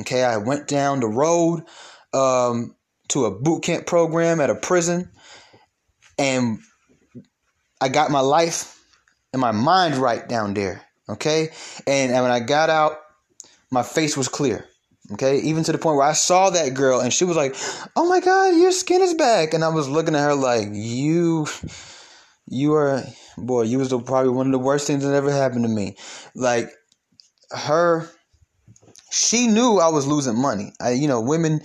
[0.00, 1.64] Okay, I went down the road
[2.14, 2.74] um,
[3.08, 5.10] to a boot camp program at a prison,
[6.18, 6.58] and
[7.80, 8.81] I got my life
[9.32, 10.82] and my mind right down there.
[11.08, 11.48] Okay.
[11.86, 12.98] And, and when I got out,
[13.70, 14.66] my face was clear.
[15.12, 15.38] Okay.
[15.40, 17.54] Even to the point where I saw that girl and she was like,
[17.96, 19.54] Oh my God, your skin is back.
[19.54, 21.46] And I was looking at her like, You,
[22.46, 23.02] you are,
[23.36, 25.96] boy, you was the, probably one of the worst things that ever happened to me.
[26.34, 26.70] Like,
[27.50, 28.08] her,
[29.10, 30.72] she knew I was losing money.
[30.80, 31.60] I, you know, women,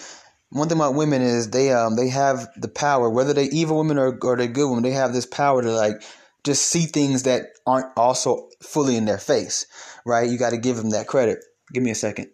[0.50, 3.98] one thing about women is they um they have the power, whether they evil women
[3.98, 6.02] or, or they good women, they have this power to like
[6.48, 9.68] just see things that aren't also fully in their face,
[10.06, 10.30] right?
[10.30, 11.44] You got to give them that credit.
[11.74, 12.30] Give me a second.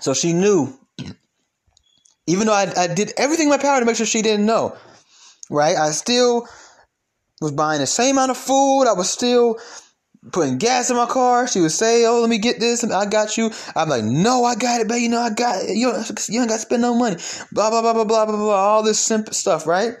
[0.00, 0.78] So she knew,
[2.26, 4.76] even though I, I did everything in my power to make sure she didn't know,
[5.50, 5.76] right?
[5.76, 6.46] I still
[7.40, 8.84] was buying the same amount of food.
[8.84, 9.58] I was still
[10.32, 11.48] putting gas in my car.
[11.48, 12.84] She would say, "Oh, let me get this.
[12.84, 15.04] I got you." I'm like, "No, I got it, baby.
[15.04, 15.76] You know, I got it.
[15.76, 17.16] You don't, you don't got to spend no money."
[17.52, 18.54] Blah blah blah blah blah blah blah.
[18.54, 19.94] All this simple stuff, right?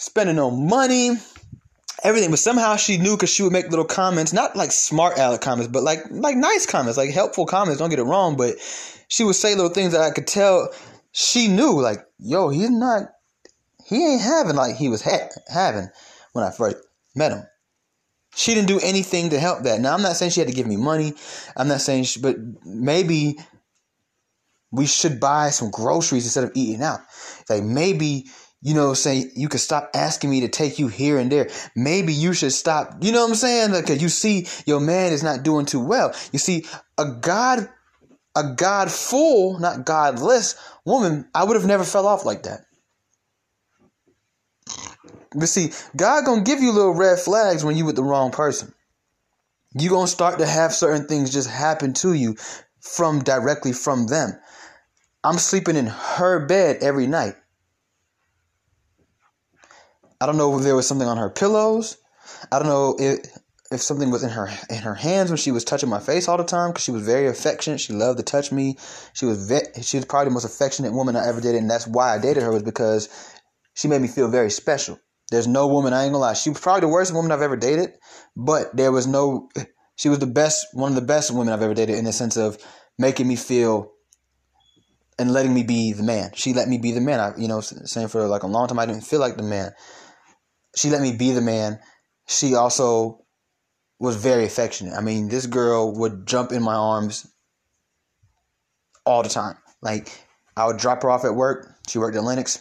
[0.00, 1.10] Spending no money.
[2.02, 2.30] everything.
[2.30, 5.70] But somehow she knew because she would make little comments, not like smart aleck comments,
[5.70, 7.78] but like like nice comments, like helpful comments.
[7.78, 8.56] Don't get it wrong, but
[9.08, 10.72] she would say little things that I could tell
[11.12, 13.02] she knew, like, yo, he's not,
[13.84, 15.88] he ain't having like he was ha- having
[16.32, 16.76] when I first
[17.14, 17.42] met him.
[18.34, 19.80] She didn't do anything to help that.
[19.80, 21.12] Now I'm not saying she had to give me money.
[21.56, 23.38] I'm not saying, she, but maybe
[24.70, 27.00] we should buy some groceries instead of eating out.
[27.48, 28.26] Like maybe
[28.62, 31.48] you know, say you could stop asking me to take you here and there.
[31.74, 32.96] Maybe you should stop.
[33.00, 33.72] You know what I'm saying?
[33.72, 36.14] Because you see, your man is not doing too well.
[36.32, 36.66] You see,
[36.98, 37.68] a God,
[38.36, 42.60] a God full, not godless woman, I would have never fell off like that.
[45.34, 48.74] But see, God gonna give you little red flags when you with the wrong person.
[49.72, 52.36] You gonna start to have certain things just happen to you
[52.80, 54.32] from directly from them.
[55.22, 57.34] I'm sleeping in her bed every night.
[60.20, 61.96] I don't know if there was something on her pillows.
[62.52, 63.38] I don't know if
[63.72, 66.36] if something was in her in her hands when she was touching my face all
[66.36, 67.80] the time because she was very affectionate.
[67.80, 68.76] She loved to touch me.
[69.14, 71.86] She was ve- she was probably the most affectionate woman I ever dated, and that's
[71.86, 73.08] why I dated her was because
[73.74, 74.98] she made me feel very special.
[75.30, 76.34] There's no woman I ain't gonna lie.
[76.34, 77.92] She was probably the worst woman I've ever dated,
[78.36, 79.48] but there was no.
[79.96, 82.38] She was the best, one of the best women I've ever dated in the sense
[82.38, 82.56] of
[82.98, 83.92] making me feel
[85.18, 86.30] and letting me be the man.
[86.34, 87.20] She let me be the man.
[87.20, 89.72] I, you know, saying for like a long time I didn't feel like the man
[90.76, 91.78] she let me be the man.
[92.26, 93.24] She also
[93.98, 94.94] was very affectionate.
[94.94, 97.26] I mean, this girl would jump in my arms
[99.04, 99.56] all the time.
[99.82, 100.10] Like,
[100.56, 101.74] I would drop her off at work.
[101.88, 102.60] She worked at Lennox.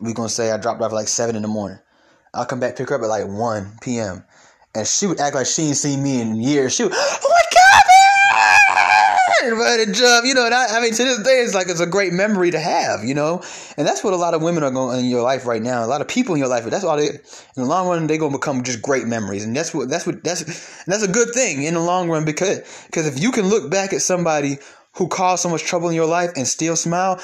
[0.00, 1.78] We're to say I dropped her off at like 7 in the morning.
[2.34, 4.24] I'll come back, pick her up at like 1 p.m.
[4.74, 6.74] And she would act like she ain't seen me in years.
[6.74, 6.92] She would,
[9.42, 10.46] oh my God, and jump, you know.
[10.46, 13.04] And I, I, mean, to this day, it's like it's a great memory to have,
[13.04, 13.42] you know.
[13.76, 15.84] And that's what a lot of women are going in your life right now.
[15.84, 16.64] A lot of people in your life.
[16.64, 17.08] That's all they.
[17.08, 17.18] In
[17.56, 20.84] the long run, they're gonna become just great memories, and that's what that's what that's
[20.84, 23.92] that's a good thing in the long run because because if you can look back
[23.92, 24.58] at somebody
[24.96, 27.20] who caused so much trouble in your life and still smile,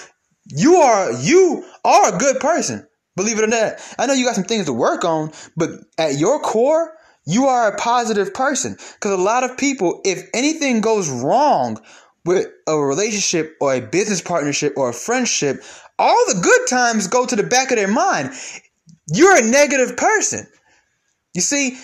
[0.46, 2.86] you are you are a good person.
[3.16, 3.74] Believe it or not.
[3.98, 6.96] I know you got some things to work on, but at your core,
[7.26, 8.76] you are a positive person.
[8.94, 11.80] Because a lot of people, if anything goes wrong
[12.24, 15.62] with a relationship or a business partnership or a friendship,
[15.98, 18.32] all the good times go to the back of their mind.
[19.08, 20.46] You're a negative person.
[21.34, 21.78] You see,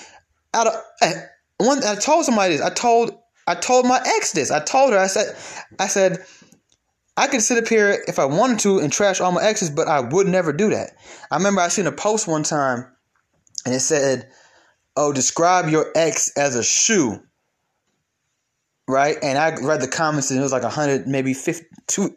[0.55, 1.13] out of eh,
[1.59, 2.63] one, I told somebody this.
[2.63, 4.51] I told I told my ex this.
[4.51, 4.99] I told her.
[4.99, 5.37] I said,
[5.79, 6.25] I said,
[7.17, 9.89] I could sit up here if I wanted to and trash all my exes, but
[9.89, 10.93] I would never do that.
[11.31, 12.87] I remember I seen a post one time,
[13.67, 14.31] and it said,
[14.97, 17.21] "Oh, describe your ex as a shoe."
[18.91, 19.17] Right?
[19.23, 21.67] And I read the comments, and it was like 100, maybe 50,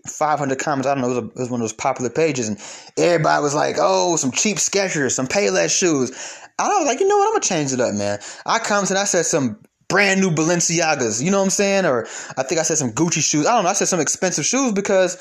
[0.08, 0.88] 500 comments.
[0.88, 1.12] I don't know.
[1.12, 2.58] It was, a, it was, one of those popular pages, and
[2.98, 6.12] everybody was like, "Oh, some cheap Skechers, some Payless shoes."
[6.60, 7.28] I was like, you know what?
[7.28, 8.20] I'm gonna change it up, man.
[8.46, 9.60] I commented, I said some
[9.90, 11.22] brand new Balenciagas.
[11.24, 11.86] You know what I'm saying?
[11.86, 12.06] Or
[12.38, 13.46] I think I said some Gucci shoes.
[13.46, 13.70] I don't know.
[13.70, 15.18] I said some expensive shoes because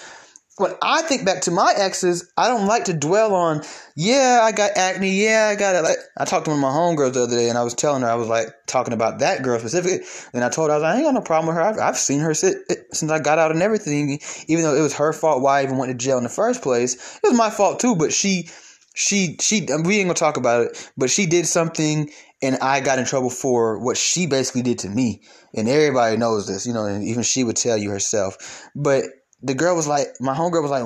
[0.59, 3.63] when I think back to my exes, I don't like to dwell on,
[3.97, 5.83] yeah, I got acne, yeah, I got it.
[5.83, 8.03] Like, I talked to one of my homegirls the other day and I was telling
[8.03, 10.07] her, I was like talking about that girl specifically.
[10.35, 11.63] And I told her, I was like, I ain't got no problem with her.
[11.63, 14.83] I've, I've seen her sit eh, since I got out and everything, even though it
[14.83, 17.19] was her fault why I even went to jail in the first place.
[17.25, 18.51] It was my fault too, but she,
[18.95, 22.11] she, she, we ain't gonna talk about it, but she did something
[22.43, 25.23] and I got in trouble for what she basically did to me.
[25.55, 28.69] And everybody knows this, you know, and even she would tell you herself.
[28.75, 29.05] But
[29.43, 30.85] the girl was like, my homegirl was like,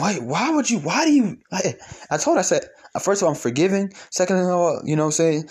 [0.00, 1.80] wait, why would you, why do you, like,
[2.10, 2.64] I told her, I said,
[2.94, 3.92] uh, first of all, I'm forgiving.
[4.10, 5.48] Second of all, you know what I'm saying?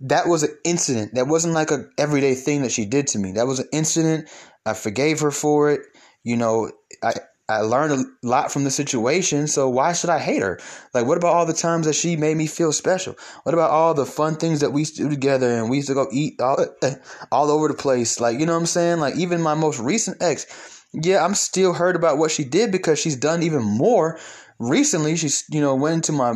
[0.00, 1.14] That was an incident.
[1.14, 3.32] That wasn't like a everyday thing that she did to me.
[3.32, 4.28] That was an incident.
[4.64, 5.80] I forgave her for it.
[6.22, 6.70] You know,
[7.02, 7.14] I,
[7.48, 10.58] I learned a lot from the situation, so why should I hate her?
[10.92, 13.14] Like, what about all the times that she made me feel special?
[13.44, 15.88] What about all the fun things that we used to do together and we used
[15.88, 16.96] to go eat all, eh,
[17.30, 18.18] all over the place?
[18.18, 18.98] Like, you know what I'm saying?
[18.98, 22.98] Like, even my most recent ex, yeah, I'm still hurt about what she did because
[22.98, 24.18] she's done even more
[24.58, 25.16] recently.
[25.16, 26.34] She's, you know, went into my,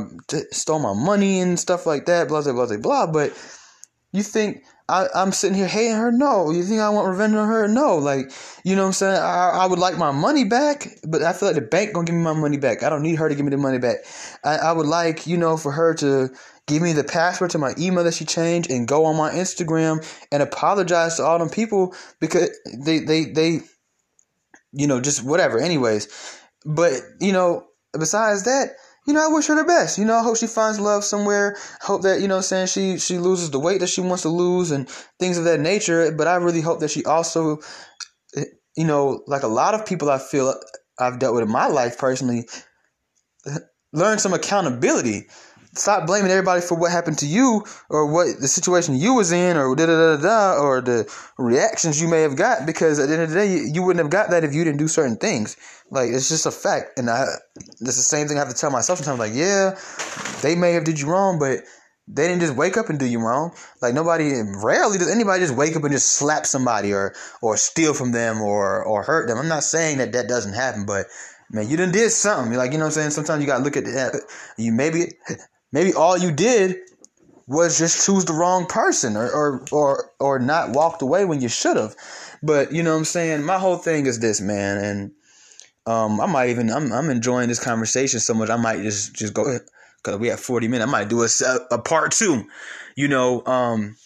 [0.52, 3.06] stole my money and stuff like that, blah, blah, blah, blah, blah.
[3.06, 3.32] But
[4.12, 6.10] you think I, am sitting here hating her?
[6.10, 6.50] No.
[6.50, 7.68] You think I want revenge on her?
[7.68, 7.96] No.
[7.96, 8.32] Like,
[8.64, 9.16] you know what I'm saying?
[9.16, 12.16] I, I would like my money back, but I feel like the bank gonna give
[12.16, 12.82] me my money back.
[12.82, 13.98] I don't need her to give me the money back.
[14.44, 16.30] I, I would like, you know, for her to
[16.66, 20.04] give me the password to my email that she changed and go on my Instagram
[20.32, 22.50] and apologize to all them people because
[22.84, 23.60] they, they, they,
[24.72, 25.58] you know, just whatever.
[25.58, 26.08] Anyways,
[26.64, 27.66] but you know,
[27.98, 29.98] besides that, you know, I wish her the best.
[29.98, 31.56] You know, I hope she finds love somewhere.
[31.80, 34.70] Hope that, you know, saying she she loses the weight that she wants to lose
[34.70, 36.12] and things of that nature.
[36.12, 37.58] But I really hope that she also,
[38.36, 38.44] eh,
[38.76, 40.54] you know, like a lot of people I feel
[40.98, 42.46] I've dealt with in my life personally,
[43.92, 45.28] learn some accountability.
[45.74, 49.56] Stop blaming everybody for what happened to you or what the situation you was in
[49.56, 53.14] or da da da da or the reactions you may have got because at the
[53.14, 55.16] end of the day you, you wouldn't have got that if you didn't do certain
[55.16, 55.56] things.
[55.90, 57.24] Like it's just a fact, and I
[57.80, 59.18] that's the same thing I have to tell myself sometimes.
[59.18, 59.78] Like yeah,
[60.42, 61.60] they may have did you wrong, but
[62.12, 63.52] they didn't just wake up and do you wrong.
[63.80, 67.94] Like nobody, rarely does anybody just wake up and just slap somebody or or steal
[67.94, 69.38] from them or or hurt them.
[69.38, 71.06] I'm not saying that that doesn't happen, but
[71.50, 72.56] man, you done did something.
[72.56, 73.10] Like you know what I'm saying.
[73.10, 74.20] Sometimes you gotta look at that.
[74.56, 75.12] You maybe
[75.72, 76.76] maybe all you did
[77.46, 81.48] was just choose the wrong person or or or, or not walked away when you
[81.48, 81.96] should have.
[82.42, 83.42] But you know what I'm saying.
[83.44, 85.10] My whole thing is this, man, and
[85.86, 89.34] um, I might even I'm I'm enjoying this conversation so much I might just just
[89.34, 89.58] go
[90.02, 90.88] because we have 40 minutes.
[90.88, 91.28] I might do a,
[91.70, 92.46] a part two.
[92.96, 93.96] You know, um,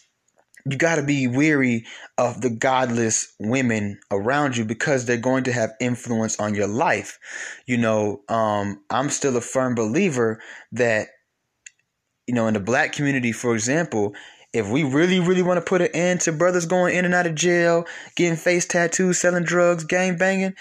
[0.66, 1.84] you got to be weary
[2.16, 7.18] of the godless women around you because they're going to have influence on your life.
[7.66, 10.40] You know, um, I'm still a firm believer
[10.72, 11.08] that,
[12.26, 14.14] you know, in the black community, for example,
[14.52, 17.26] if we really, really want to put an end to brothers going in and out
[17.26, 20.54] of jail, getting face tattoos, selling drugs, gang banging,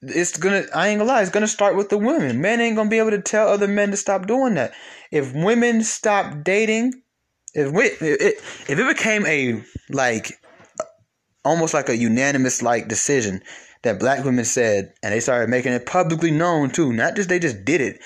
[0.00, 2.40] it's gonna I ain't gonna lie, it's gonna start with the women.
[2.40, 4.72] Men ain't gonna be able to tell other men to stop doing that.
[5.12, 6.94] If women stop dating,
[7.54, 10.32] if we, if it became a like
[11.44, 13.42] almost like a unanimous like decision
[13.82, 17.38] that black women said and they started making it publicly known too, not just they
[17.38, 18.00] just did it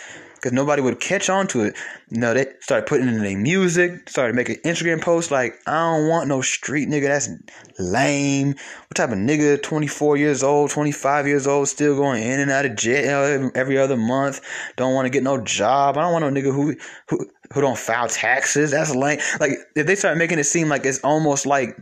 [0.45, 1.74] because nobody would catch on to it.
[2.11, 6.28] Know, they started putting in their music, started making Instagram posts like, I don't want
[6.28, 7.30] no street nigga, that's
[7.78, 8.49] lame.
[8.49, 12.66] What type of nigga, 24 years old, 25 years old, still going in and out
[12.66, 14.42] of jail every other month,
[14.76, 15.97] don't want to get no job.
[15.97, 16.76] I don't want no nigga who,
[17.09, 18.72] who, who don't file taxes.
[18.72, 19.20] That's lame.
[19.40, 21.74] Like, if they start making it seem like it's almost like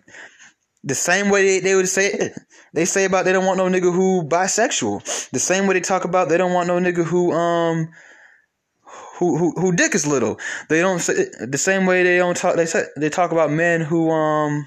[0.84, 2.32] the same way they, they would say it,
[2.74, 5.30] they say about they don't want no nigga who bisexual.
[5.30, 7.90] The same way they talk about they don't want no nigga who um
[9.18, 10.38] who who who dick is little.
[10.68, 12.56] They don't say the same way they don't talk.
[12.56, 14.66] They say they talk about men who um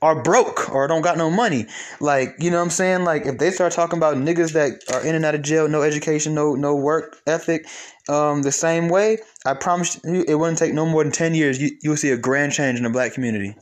[0.00, 1.66] are broke or don't got no money.
[2.00, 3.04] Like, you know what I'm saying?
[3.04, 5.82] Like if they start talking about niggas that are in and out of jail, no
[5.82, 7.66] education, no no work ethic,
[8.08, 11.60] um, the same way, I promise you it wouldn't take no more than ten years.
[11.60, 13.56] You you'll see a grand change in the black community.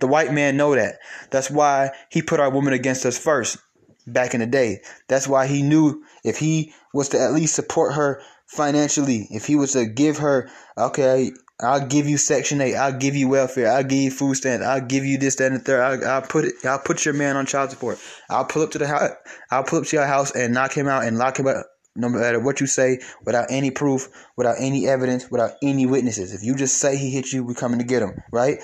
[0.00, 0.98] The white man know that.
[1.30, 3.58] That's why he put our women against us first
[4.06, 4.80] back in the day.
[5.08, 9.56] That's why he knew if he was to at least support her financially, if he
[9.56, 11.30] was to give her, okay,
[11.60, 14.80] I'll give you Section Eight, I'll give you welfare, I'll give you food stamps, I'll
[14.80, 15.80] give you this, that, and the third.
[15.80, 17.98] I'll, I'll put it, I'll put your man on child support.
[18.30, 19.10] I'll pull up to the house,
[19.50, 21.66] I'll pull up to your house and knock him out and lock him up.
[21.96, 26.32] No matter what you say, without any proof, without any evidence, without any witnesses.
[26.32, 28.58] If you just say he hit you, we're coming to get him, right?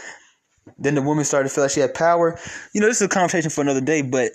[0.78, 2.39] Then the woman started to feel like she had power.
[2.72, 4.30] You know, this is a conversation for another day, but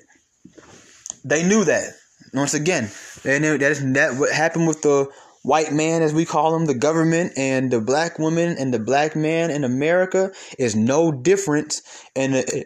[1.23, 1.93] they knew that.
[2.33, 2.91] Once again,
[3.23, 5.09] they knew that that what happened with the
[5.43, 9.15] white man, as we call him, the government, and the black woman and the black
[9.15, 11.81] man in America is no different
[12.15, 12.65] in the,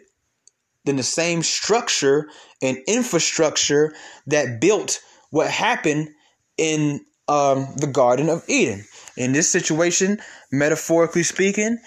[0.84, 2.28] than the same structure
[2.62, 3.94] and infrastructure
[4.26, 5.00] that built
[5.30, 6.08] what happened
[6.58, 8.84] in um, the Garden of Eden.
[9.16, 10.20] In this situation,
[10.50, 11.78] metaphorically speaking,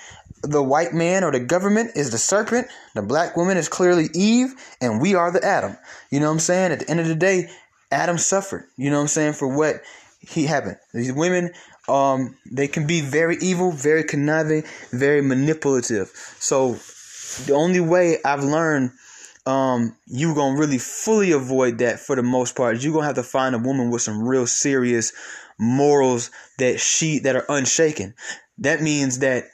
[0.43, 4.53] the white man or the government is the serpent, the black woman is clearly Eve,
[4.81, 5.77] and we are the Adam.
[6.09, 6.71] You know what I'm saying?
[6.71, 7.49] At the end of the day,
[7.91, 8.65] Adam suffered.
[8.77, 9.33] You know what I'm saying?
[9.33, 9.81] For what
[10.19, 10.77] he happened.
[10.93, 11.51] These women,
[11.87, 16.09] um, they can be very evil, very conniving, very manipulative.
[16.39, 16.73] So
[17.45, 18.91] the only way I've learned
[19.45, 23.15] um, you gonna really fully avoid that for the most part is you gonna have
[23.15, 25.13] to find a woman with some real serious
[25.57, 28.13] morals that she that are unshaken.
[28.57, 29.45] That means that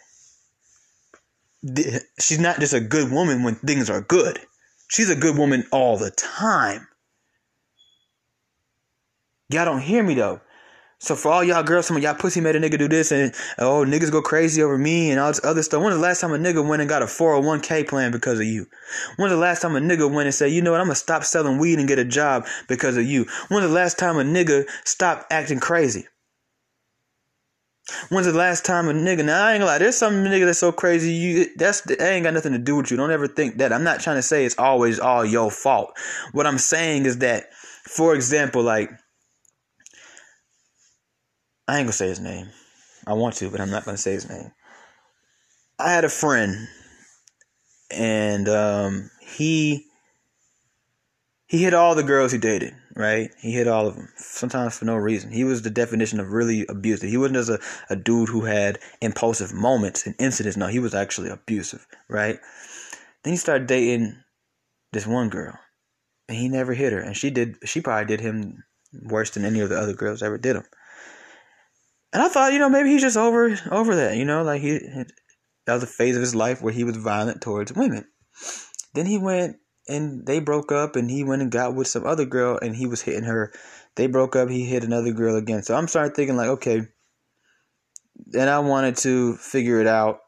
[1.76, 4.40] th- she's not just a good woman when things are good.
[4.88, 6.88] She's a good woman all the time.
[9.50, 10.42] Y'all don't hear me though.
[11.04, 13.36] So for all y'all girls, some of y'all pussy made a nigga do this and
[13.60, 15.84] oh niggas go crazy over me and all this other stuff.
[15.84, 18.68] When's the last time a nigga went and got a 401k plan because of you?
[19.18, 21.26] When's the last time a nigga went and said, you know what, I'm gonna stop
[21.26, 23.26] selling weed and get a job because of you?
[23.50, 26.08] When's the last time a nigga stopped acting crazy?
[28.08, 29.26] When's the last time a nigga?
[29.26, 29.80] Now I ain't gonna lie.
[29.80, 31.12] There's some nigga that's so crazy.
[31.12, 32.96] You that's that ain't got nothing to do with you.
[32.96, 33.74] Don't ever think that.
[33.74, 35.98] I'm not trying to say it's always all your fault.
[36.32, 37.52] What I'm saying is that,
[37.84, 38.90] for example, like
[41.68, 42.50] I ain't gonna say his name.
[43.08, 44.52] I want to, but I'm not gonna say his name.
[45.80, 46.68] I had a friend,
[47.92, 49.86] and um, he
[51.48, 52.74] he hit all the girls he dated.
[52.96, 53.32] Right?
[53.40, 54.10] He hit all of them.
[54.18, 55.32] Sometimes for no reason.
[55.32, 57.10] He was the definition of really abusive.
[57.10, 57.60] He wasn't just a,
[57.90, 60.58] a dude who had impulsive moments and incidents.
[60.58, 61.88] No, he was actually abusive.
[62.08, 62.40] Right?
[63.24, 64.16] Then he started dating
[64.92, 65.58] this one girl,
[66.28, 67.58] and he never hit her, and she did.
[67.66, 68.64] She probably did him
[69.02, 70.66] worse than any of the other girls ever did him.
[72.14, 74.78] And I thought, you know, maybe he's just over over that, you know, like he
[75.66, 78.06] that was a phase of his life where he was violent towards women.
[78.94, 79.58] Then he went
[79.88, 82.86] and they broke up and he went and got with some other girl and he
[82.86, 83.52] was hitting her.
[83.96, 85.64] They broke up, he hit another girl again.
[85.64, 86.84] So I'm starting thinking like, okay.
[88.28, 90.20] Then I wanted to figure it out.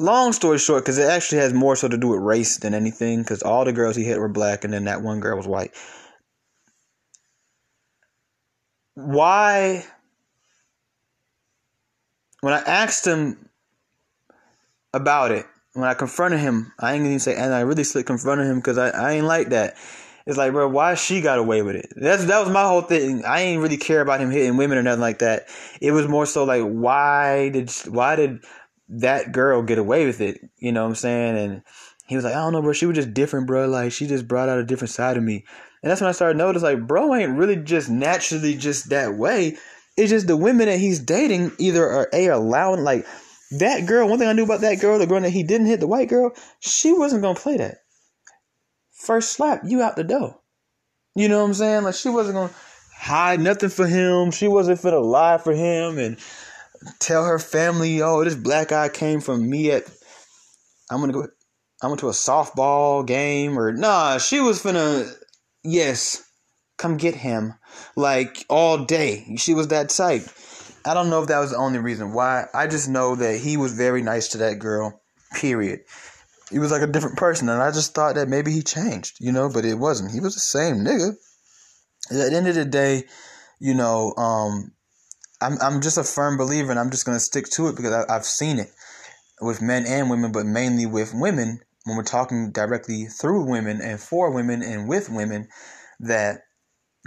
[0.00, 3.20] Long story short, because it actually has more so to do with race than anything,
[3.20, 5.72] because all the girls he hit were black and then that one girl was white.
[8.94, 9.84] Why
[12.40, 13.48] when I asked him
[14.92, 18.46] about it, when I confronted him, I ain't even say, and I really slick confronted
[18.46, 19.76] him because I, I ain't like that.
[20.26, 21.90] It's like, bro, why she got away with it?
[21.96, 23.24] That's that was my whole thing.
[23.24, 25.46] I ain't really care about him hitting women or nothing like that.
[25.80, 28.44] It was more so like, why did why did
[28.90, 30.38] that girl get away with it?
[30.58, 31.38] You know what I'm saying?
[31.38, 31.62] And
[32.06, 32.74] he was like, I don't know, bro.
[32.74, 33.68] She was just different, bro.
[33.68, 35.46] Like she just brought out a different side of me.
[35.82, 39.56] And that's when I started notice, like, bro, ain't really just naturally just that way.
[39.98, 43.04] It's just the women that he's dating either are a allowing like
[43.58, 44.08] that girl.
[44.08, 46.08] One thing I knew about that girl, the girl that he didn't hit, the white
[46.08, 47.78] girl, she wasn't gonna play that.
[48.92, 50.40] First slap, you out the door.
[51.16, 51.82] You know what I'm saying?
[51.82, 52.52] Like she wasn't gonna
[52.96, 54.30] hide nothing for him.
[54.30, 56.16] She wasn't gonna lie for him and
[57.00, 59.84] tell her family, oh, this black guy came from me at
[60.90, 61.26] I'm gonna go
[61.82, 65.12] I went to a softball game or nah, she was finna
[65.64, 66.27] yes,
[66.78, 67.54] come get him
[67.96, 69.36] like all day.
[69.36, 70.22] She was that type.
[70.84, 72.46] I don't know if that was the only reason why.
[72.54, 75.02] I just know that he was very nice to that girl.
[75.34, 75.80] Period.
[76.50, 79.32] He was like a different person, and I just thought that maybe he changed, you
[79.32, 80.12] know, but it wasn't.
[80.12, 81.10] He was the same nigga.
[82.10, 83.04] At the end of the day,
[83.60, 84.72] you know, um,
[85.42, 88.14] I'm I'm just a firm believer, and I'm just gonna stick to it because I,
[88.14, 88.70] I've seen it
[89.42, 94.00] with men and women, but mainly with women when we're talking directly through women and
[94.00, 95.48] for women and with women
[96.00, 96.42] that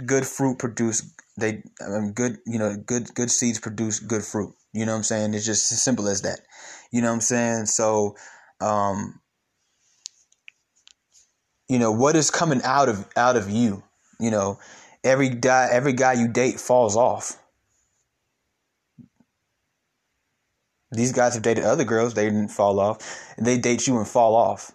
[0.04, 1.62] good fruit produce they
[2.14, 4.54] good you know good good seeds produce good fruit.
[4.72, 5.34] You know what i'm saying?
[5.34, 6.40] It's just as simple as that.
[6.90, 7.66] You know what i'm saying?
[7.66, 8.16] So
[8.60, 9.20] um
[11.68, 13.82] you know what is coming out of out of you?
[14.20, 14.58] You know
[15.04, 17.38] every guy every guy you date falls off.
[20.90, 23.34] These guys have dated other girls they didn't fall off.
[23.38, 24.72] They date you and fall off.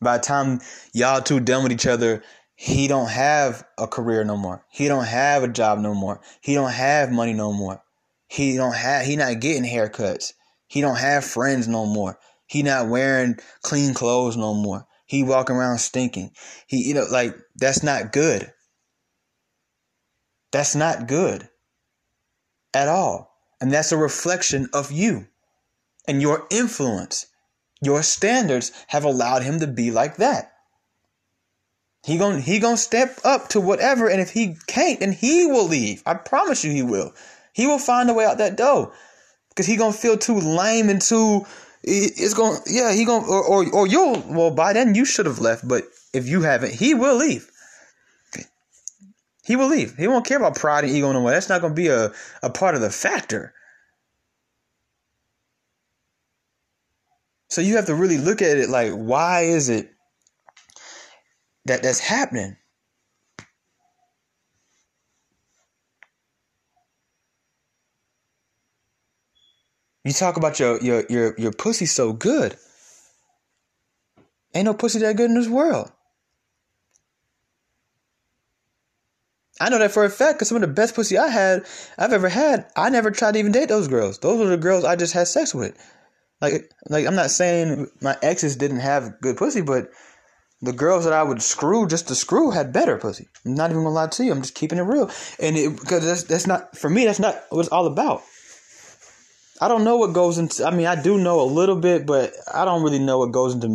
[0.00, 0.60] By the time
[0.92, 2.22] y'all two done with each other
[2.54, 4.64] he don't have a career no more.
[4.70, 6.20] He don't have a job no more.
[6.40, 7.82] He don't have money no more.
[8.28, 10.32] He don't have he not getting haircuts.
[10.66, 12.18] He don't have friends no more.
[12.46, 14.86] He not wearing clean clothes no more.
[15.06, 16.30] He walking around stinking.
[16.66, 18.52] He you know like that's not good.
[20.52, 21.48] That's not good
[22.72, 23.32] at all.
[23.60, 25.26] And that's a reflection of you
[26.06, 27.26] and your influence.
[27.82, 30.53] Your standards have allowed him to be like that.
[32.04, 35.66] He going he gonna step up to whatever, and if he can't, then he will
[35.66, 36.02] leave.
[36.04, 37.14] I promise you, he will.
[37.54, 38.92] He will find a way out that door
[39.48, 41.46] because he gonna feel too lame and too.
[41.82, 45.38] It's gonna yeah he gonna or or, or you'll well by then you should have
[45.38, 47.50] left, but if you haven't, he will leave.
[49.42, 49.96] He will leave.
[49.96, 51.30] He won't care about pride and ego no more.
[51.30, 53.54] That's not gonna be a, a part of the factor.
[57.48, 59.93] So you have to really look at it like, why is it
[61.66, 62.56] that that's happening.
[70.04, 72.56] You talk about your your your your pussy so good.
[74.54, 75.90] Ain't no pussy that good in this world.
[79.60, 81.64] I know that for a fact because some of the best pussy I had,
[81.96, 84.18] I've ever had, I never tried to even date those girls.
[84.18, 85.76] Those were the girls I just had sex with.
[86.40, 89.90] Like, like I'm not saying my exes didn't have good pussy, but
[90.64, 93.28] the girls that I would screw just to screw had better pussy.
[93.44, 94.32] I'm not even gonna lie to you.
[94.32, 97.04] I'm just keeping it real, and it, because that's that's not for me.
[97.04, 98.22] That's not what it's all about.
[99.60, 100.66] I don't know what goes into.
[100.66, 103.54] I mean, I do know a little bit, but I don't really know what goes
[103.54, 103.68] into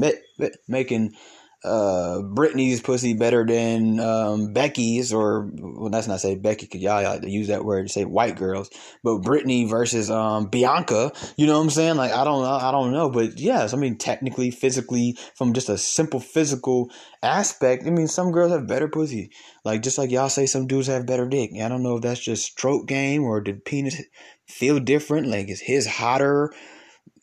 [0.67, 1.15] making
[1.63, 7.03] uh Brittany's pussy better than um Becky's or well that's not say Becky because y'all
[7.03, 8.69] like to use that word to say white girls
[9.03, 11.97] but Brittany versus um Bianca you know what I'm saying?
[11.97, 15.67] Like I don't know I don't know but yes I mean technically physically from just
[15.67, 16.91] a simple physical
[17.21, 19.31] aspect I mean some girls have better pussy.
[19.65, 21.51] Like just like y'all say some dudes have better dick.
[21.61, 24.01] I don't know if that's just stroke game or did penis
[24.47, 25.27] feel different?
[25.27, 26.53] Like is his hotter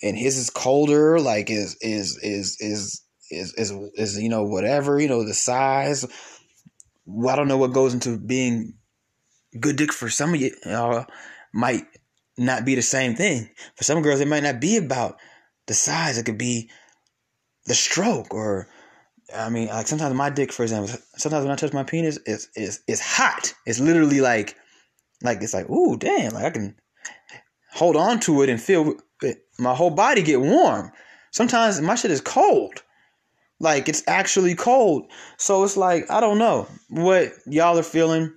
[0.03, 1.19] and his is colder?
[1.19, 6.07] Like is is is is is is is you know whatever you know the size.
[7.07, 8.75] Well, I don't know what goes into being
[9.59, 10.53] good dick for some of you.
[10.65, 11.05] Uh,
[11.53, 11.85] might
[12.39, 14.21] not be the same thing for some girls.
[14.21, 15.19] It might not be about
[15.67, 16.19] the size.
[16.19, 16.71] It could be
[17.67, 18.69] the stroke or.
[19.35, 22.49] I mean, like sometimes my dick, for example, sometimes when I touch my penis, it's
[22.55, 23.55] it's it's hot.
[23.67, 24.57] It's literally like
[25.23, 26.77] Like it's like, ooh, damn, like I can
[27.73, 30.93] hold on to it and feel it, my whole body get warm.
[31.33, 32.83] Sometimes my shit is cold.
[33.59, 35.11] Like it's actually cold.
[35.39, 38.33] So it's like, I don't know what y'all are feeling.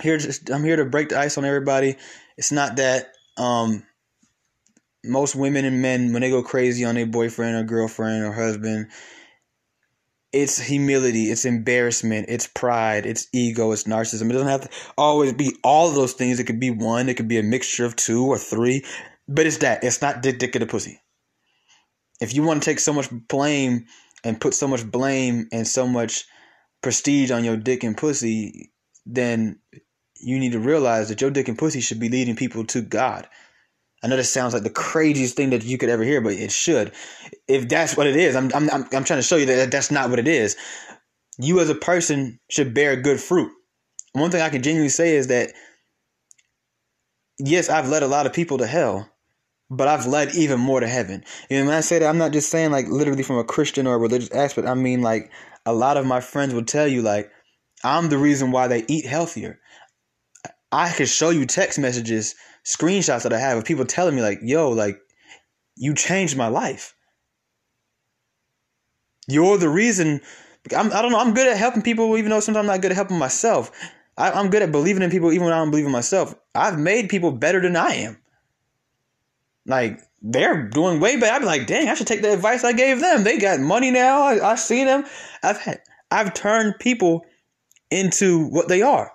[0.00, 1.96] Here just I'm here to break the ice on everybody.
[2.36, 3.84] It's not that um
[5.04, 8.88] most women and men when they go crazy on their boyfriend or girlfriend or husband,
[10.32, 14.28] it's humility, it's embarrassment, it's pride, it's ego, it's narcissism.
[14.30, 16.40] It doesn't have to always be all of those things.
[16.40, 18.84] It could be one, it could be a mixture of two or three,
[19.28, 19.84] but it's that.
[19.84, 21.00] It's not dick, dick, of the pussy.
[22.20, 23.86] If you want to take so much blame
[24.24, 26.24] and put so much blame and so much
[26.82, 28.72] prestige on your dick and pussy,
[29.06, 29.58] then
[30.20, 33.28] you need to realize that your dick and pussy should be leading people to God.
[34.02, 36.52] I know this sounds like the craziest thing that you could ever hear, but it
[36.52, 36.92] should.
[37.48, 40.10] If that's what it is, I'm I'm I'm, trying to show you that that's not
[40.10, 40.56] what it is.
[41.38, 43.50] You as a person should bear good fruit.
[44.12, 45.52] One thing I can genuinely say is that
[47.38, 49.08] yes, I've led a lot of people to hell,
[49.70, 51.24] but I've led even more to heaven.
[51.50, 53.94] And when I say that, I'm not just saying like literally from a Christian or
[53.94, 54.68] a religious aspect.
[54.68, 55.30] I mean like
[55.66, 57.30] a lot of my friends will tell you like
[57.82, 59.60] I'm the reason why they eat healthier.
[60.72, 62.34] I can show you text messages
[62.64, 64.98] screenshots that I have of people telling me like, "Yo, like
[65.76, 66.94] you changed my life.
[69.28, 70.20] You're the reason."
[70.74, 71.18] I'm, I don't know.
[71.18, 73.70] I'm good at helping people, even though sometimes I'm not good at helping myself.
[74.16, 76.34] I, I'm good at believing in people, even when I don't believe in myself.
[76.54, 78.16] I've made people better than I am.
[79.66, 81.34] Like they're doing way better.
[81.34, 83.24] I'm like, dang, I should take the advice I gave them.
[83.24, 84.22] They got money now.
[84.22, 85.04] I, I see them.
[85.42, 87.24] I've had, I've turned people
[87.90, 89.10] into what they are.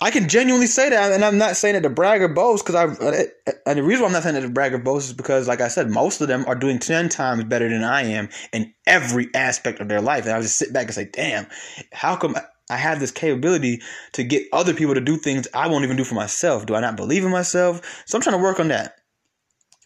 [0.00, 2.76] I can genuinely say that, and I'm not saying it to brag or boast, because
[2.76, 2.84] I.
[2.84, 5.12] Uh, uh, and the reason why I'm not saying it to brag or boast is
[5.12, 8.28] because, like I said, most of them are doing ten times better than I am
[8.52, 10.24] in every aspect of their life.
[10.24, 11.48] And I just sit back and say, "Damn,
[11.92, 12.36] how come
[12.70, 13.80] I have this capability
[14.12, 16.66] to get other people to do things I won't even do for myself?
[16.66, 18.96] Do I not believe in myself?" So I'm trying to work on that.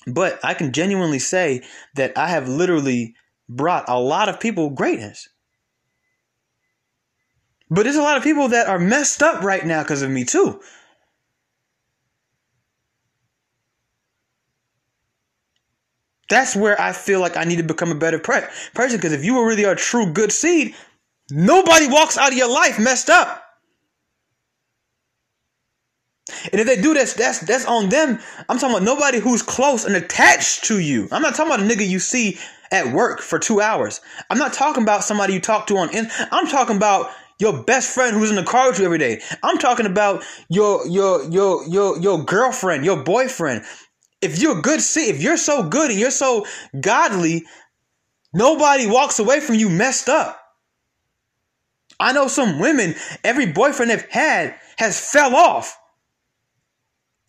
[0.06, 1.62] But I can genuinely say
[1.94, 3.14] that I have literally
[3.48, 5.28] brought a lot of people greatness.
[7.70, 10.24] But there's a lot of people that are messed up right now because of me
[10.24, 10.60] too.
[16.28, 18.40] That's where I feel like I need to become a better pre-
[18.74, 20.74] person because if you really a true good seed,
[21.30, 23.42] nobody walks out of your life messed up.
[26.50, 28.18] And if they do this, that's that's on them.
[28.48, 31.08] I'm talking about nobody who's close and attached to you.
[31.12, 32.38] I'm not talking about a nigga you see
[32.70, 34.00] at work for two hours.
[34.30, 35.90] I'm not talking about somebody you talk to on.
[36.30, 39.20] I'm talking about your best friend who's in the car with you every day.
[39.42, 43.64] I'm talking about your your your your your girlfriend, your boyfriend.
[44.20, 46.46] If you're good, see, if you're so good and you're so
[46.80, 47.44] godly,
[48.32, 50.41] nobody walks away from you messed up.
[52.02, 55.78] I know some women, every boyfriend they've had has fell off.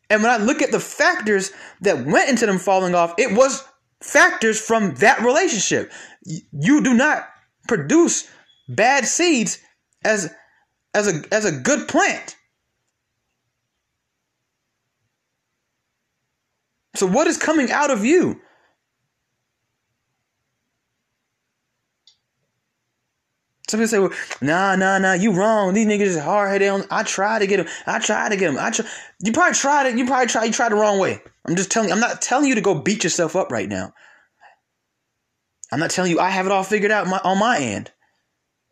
[0.09, 1.51] And when I look at the factors
[1.81, 3.63] that went into them falling off, it was
[4.01, 5.91] factors from that relationship.
[6.25, 7.27] You do not
[7.67, 8.27] produce
[8.67, 9.59] bad seeds
[10.03, 10.33] as
[10.93, 12.35] as a as a good plant.
[16.95, 18.41] So what is coming out of you?
[23.73, 25.73] Some people say, well, nah, nah, nah, you wrong.
[25.73, 26.85] These niggas is hard headed.
[26.91, 27.65] I try to get them.
[27.87, 28.59] I try to get them.
[28.59, 28.85] I try.
[29.19, 29.97] You probably tried it.
[29.97, 30.45] You probably tried.
[30.45, 31.19] You tried the wrong way.
[31.47, 31.95] I'm just telling you.
[31.95, 33.91] I'm not telling you to go beat yourself up right now.
[35.71, 37.89] I'm not telling you I have it all figured out my, on my end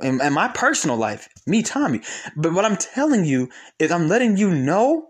[0.03, 2.01] in my personal life, me, Tommy.
[2.35, 3.49] But what I'm telling you
[3.79, 5.09] is I'm letting you know,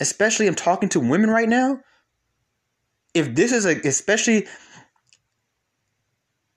[0.00, 1.78] especially I'm talking to women right now.
[3.14, 4.48] If this is a, especially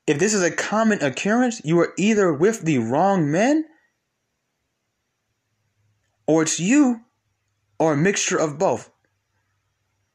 [0.08, 3.66] if this is a common occurrence, you are either with the wrong men
[6.26, 7.01] or it's you
[7.78, 8.89] or a mixture of both.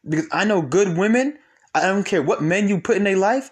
[0.09, 1.39] Because I know good women,
[1.75, 3.51] I don't care what men you put in their life,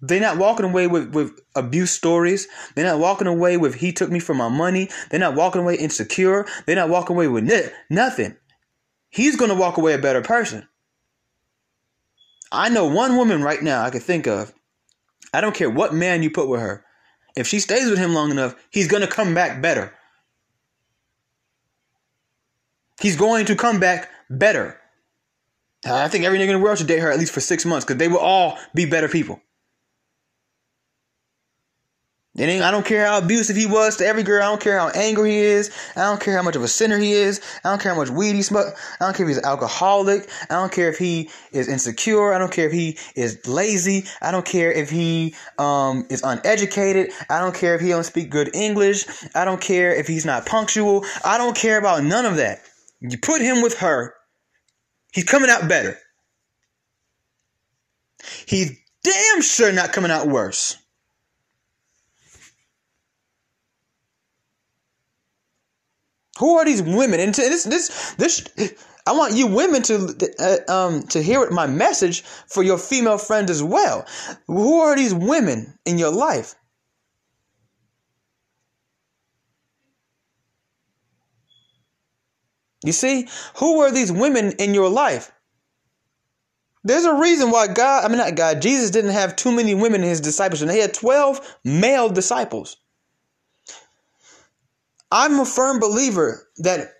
[0.00, 2.46] they're not walking away with, with abuse stories.
[2.74, 4.90] They're not walking away with he took me for my money.
[5.10, 6.46] They're not walking away insecure.
[6.66, 8.36] They're not walking away with n- nothing.
[9.08, 10.68] He's going to walk away a better person.
[12.52, 14.52] I know one woman right now I can think of.
[15.32, 16.84] I don't care what man you put with her.
[17.36, 19.92] If she stays with him long enough, he's going to come back better.
[23.00, 24.80] He's going to come back better.
[25.84, 27.84] I think every nigga in the world should date her at least for six months
[27.84, 29.40] because they will all be better people.
[32.38, 34.42] And I don't care how abusive he was to every girl.
[34.42, 35.70] I don't care how angry he is.
[35.96, 37.40] I don't care how much of a sinner he is.
[37.64, 38.78] I don't care how much weed he smokes.
[39.00, 40.28] I don't care if he's an alcoholic.
[40.50, 42.34] I don't care if he is insecure.
[42.34, 44.04] I don't care if he is lazy.
[44.20, 47.10] I don't care if he um, is uneducated.
[47.30, 49.06] I don't care if he don't speak good English.
[49.34, 51.06] I don't care if he's not punctual.
[51.24, 52.60] I don't care about none of that.
[53.00, 54.14] You put him with her,
[55.12, 55.98] he's coming out better.
[58.46, 60.76] He's damn sure not coming out worse.
[66.38, 67.20] Who are these women?
[67.20, 68.74] And this, this, this.
[69.06, 73.50] I want you women to uh, um to hear my message for your female friends
[73.50, 74.04] as well.
[74.48, 76.56] Who are these women in your life?
[82.84, 85.32] You see, who are these women in your life?
[86.84, 90.02] There's a reason why God, I mean not God, Jesus didn't have too many women
[90.02, 92.76] in his disciples, and he had 12 male disciples.
[95.10, 96.92] I'm a firm believer that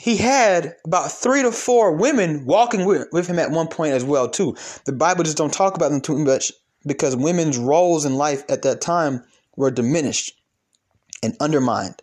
[0.00, 4.28] he had about three to four women walking with, him at one point as well
[4.28, 4.56] too.
[4.86, 6.52] The Bible just don't talk about them too much
[6.86, 9.24] because women's roles in life at that time
[9.56, 10.32] were diminished
[11.22, 12.02] and undermined.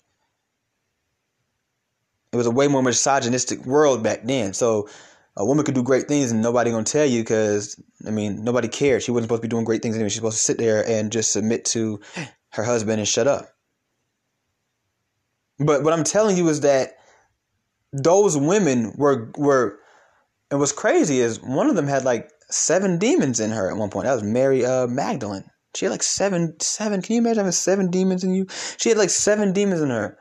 [2.32, 4.54] It was a way more misogynistic world back then.
[4.54, 4.90] So
[5.36, 8.68] a woman could do great things and nobody gonna tell you because I mean nobody
[8.68, 9.02] cared.
[9.02, 10.10] She wasn't supposed to be doing great things anyway.
[10.10, 12.00] She's supposed to sit there and just submit to
[12.50, 13.57] her husband and shut up.
[15.60, 16.98] But what I'm telling you is that
[17.92, 19.80] those women were were
[20.52, 23.90] and what's crazy is one of them had like seven demons in her at one
[23.90, 24.06] point.
[24.06, 25.46] That was Mary uh, Magdalene.
[25.76, 27.02] She had like seven seven.
[27.02, 28.48] Can you imagine having seven demons in you?
[28.78, 30.18] She had like seven demons in her.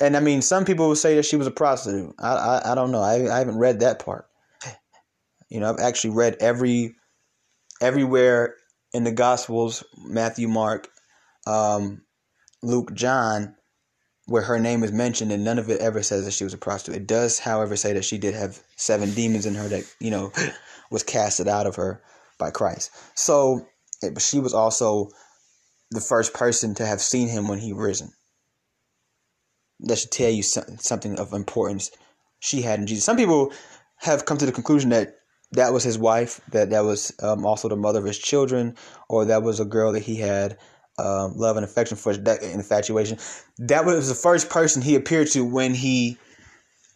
[0.00, 2.14] And I mean, some people would say that she was a prostitute.
[2.18, 3.02] I I, I don't know.
[3.02, 4.26] I I haven't read that part.
[5.48, 6.94] You know, I've actually read every
[7.80, 8.54] everywhere
[8.92, 10.88] in the Gospels, Matthew, Mark,
[11.46, 12.02] um,
[12.62, 13.54] Luke, John
[14.28, 16.58] where her name is mentioned and none of it ever says that she was a
[16.58, 17.00] prostitute.
[17.00, 20.32] It does, however, say that she did have seven demons in her that, you know,
[20.90, 22.02] was casted out of her
[22.38, 22.90] by Christ.
[23.14, 23.66] So,
[24.02, 25.08] but she was also
[25.90, 28.12] the first person to have seen him when he risen.
[29.80, 31.90] That should tell you something of importance
[32.40, 33.04] she had in Jesus.
[33.04, 33.52] Some people
[33.96, 35.14] have come to the conclusion that
[35.52, 38.76] that was his wife, that that was um, also the mother of his children,
[39.08, 40.58] or that was a girl that he had
[40.98, 43.18] um, love and affection for that infatuation.
[43.58, 46.18] That was the first person he appeared to when he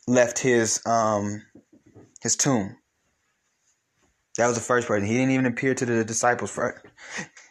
[0.07, 1.43] left his um,
[2.21, 2.77] his tomb.
[4.39, 5.07] That was the first person.
[5.07, 6.85] He didn't even appear to the disciples first.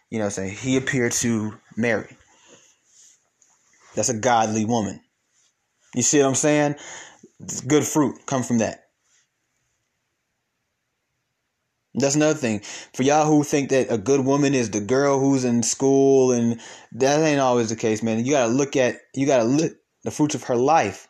[0.09, 2.17] You know, saying he appeared to Mary.
[3.95, 5.01] That's a godly woman.
[5.95, 6.75] You see what I'm saying?
[7.67, 8.85] Good fruit come from that.
[11.93, 12.61] That's another thing.
[12.93, 16.59] For y'all who think that a good woman is the girl who's in school and
[16.93, 18.23] that ain't always the case, man.
[18.23, 19.73] You gotta look at you gotta look
[20.03, 21.09] the fruits of her life.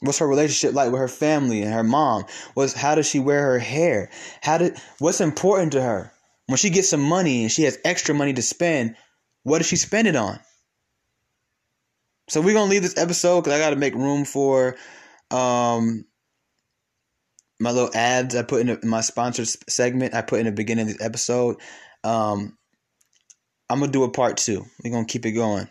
[0.00, 2.24] What's her relationship like with her family and her mom?
[2.54, 4.10] What's how does she wear her hair?
[4.42, 6.12] How did what's important to her?
[6.46, 8.96] When she gets some money and she has extra money to spend,
[9.44, 10.40] what does she spend it on?
[12.28, 14.76] So we're gonna leave this episode because I gotta make room for
[15.30, 16.04] um
[17.58, 20.90] my little ads I put in, a, my sponsored segment I put in the beginning
[20.90, 21.56] of the episode.
[22.04, 22.56] Um,
[23.68, 24.64] I'm gonna do a part two.
[24.82, 25.68] We're gonna keep it going.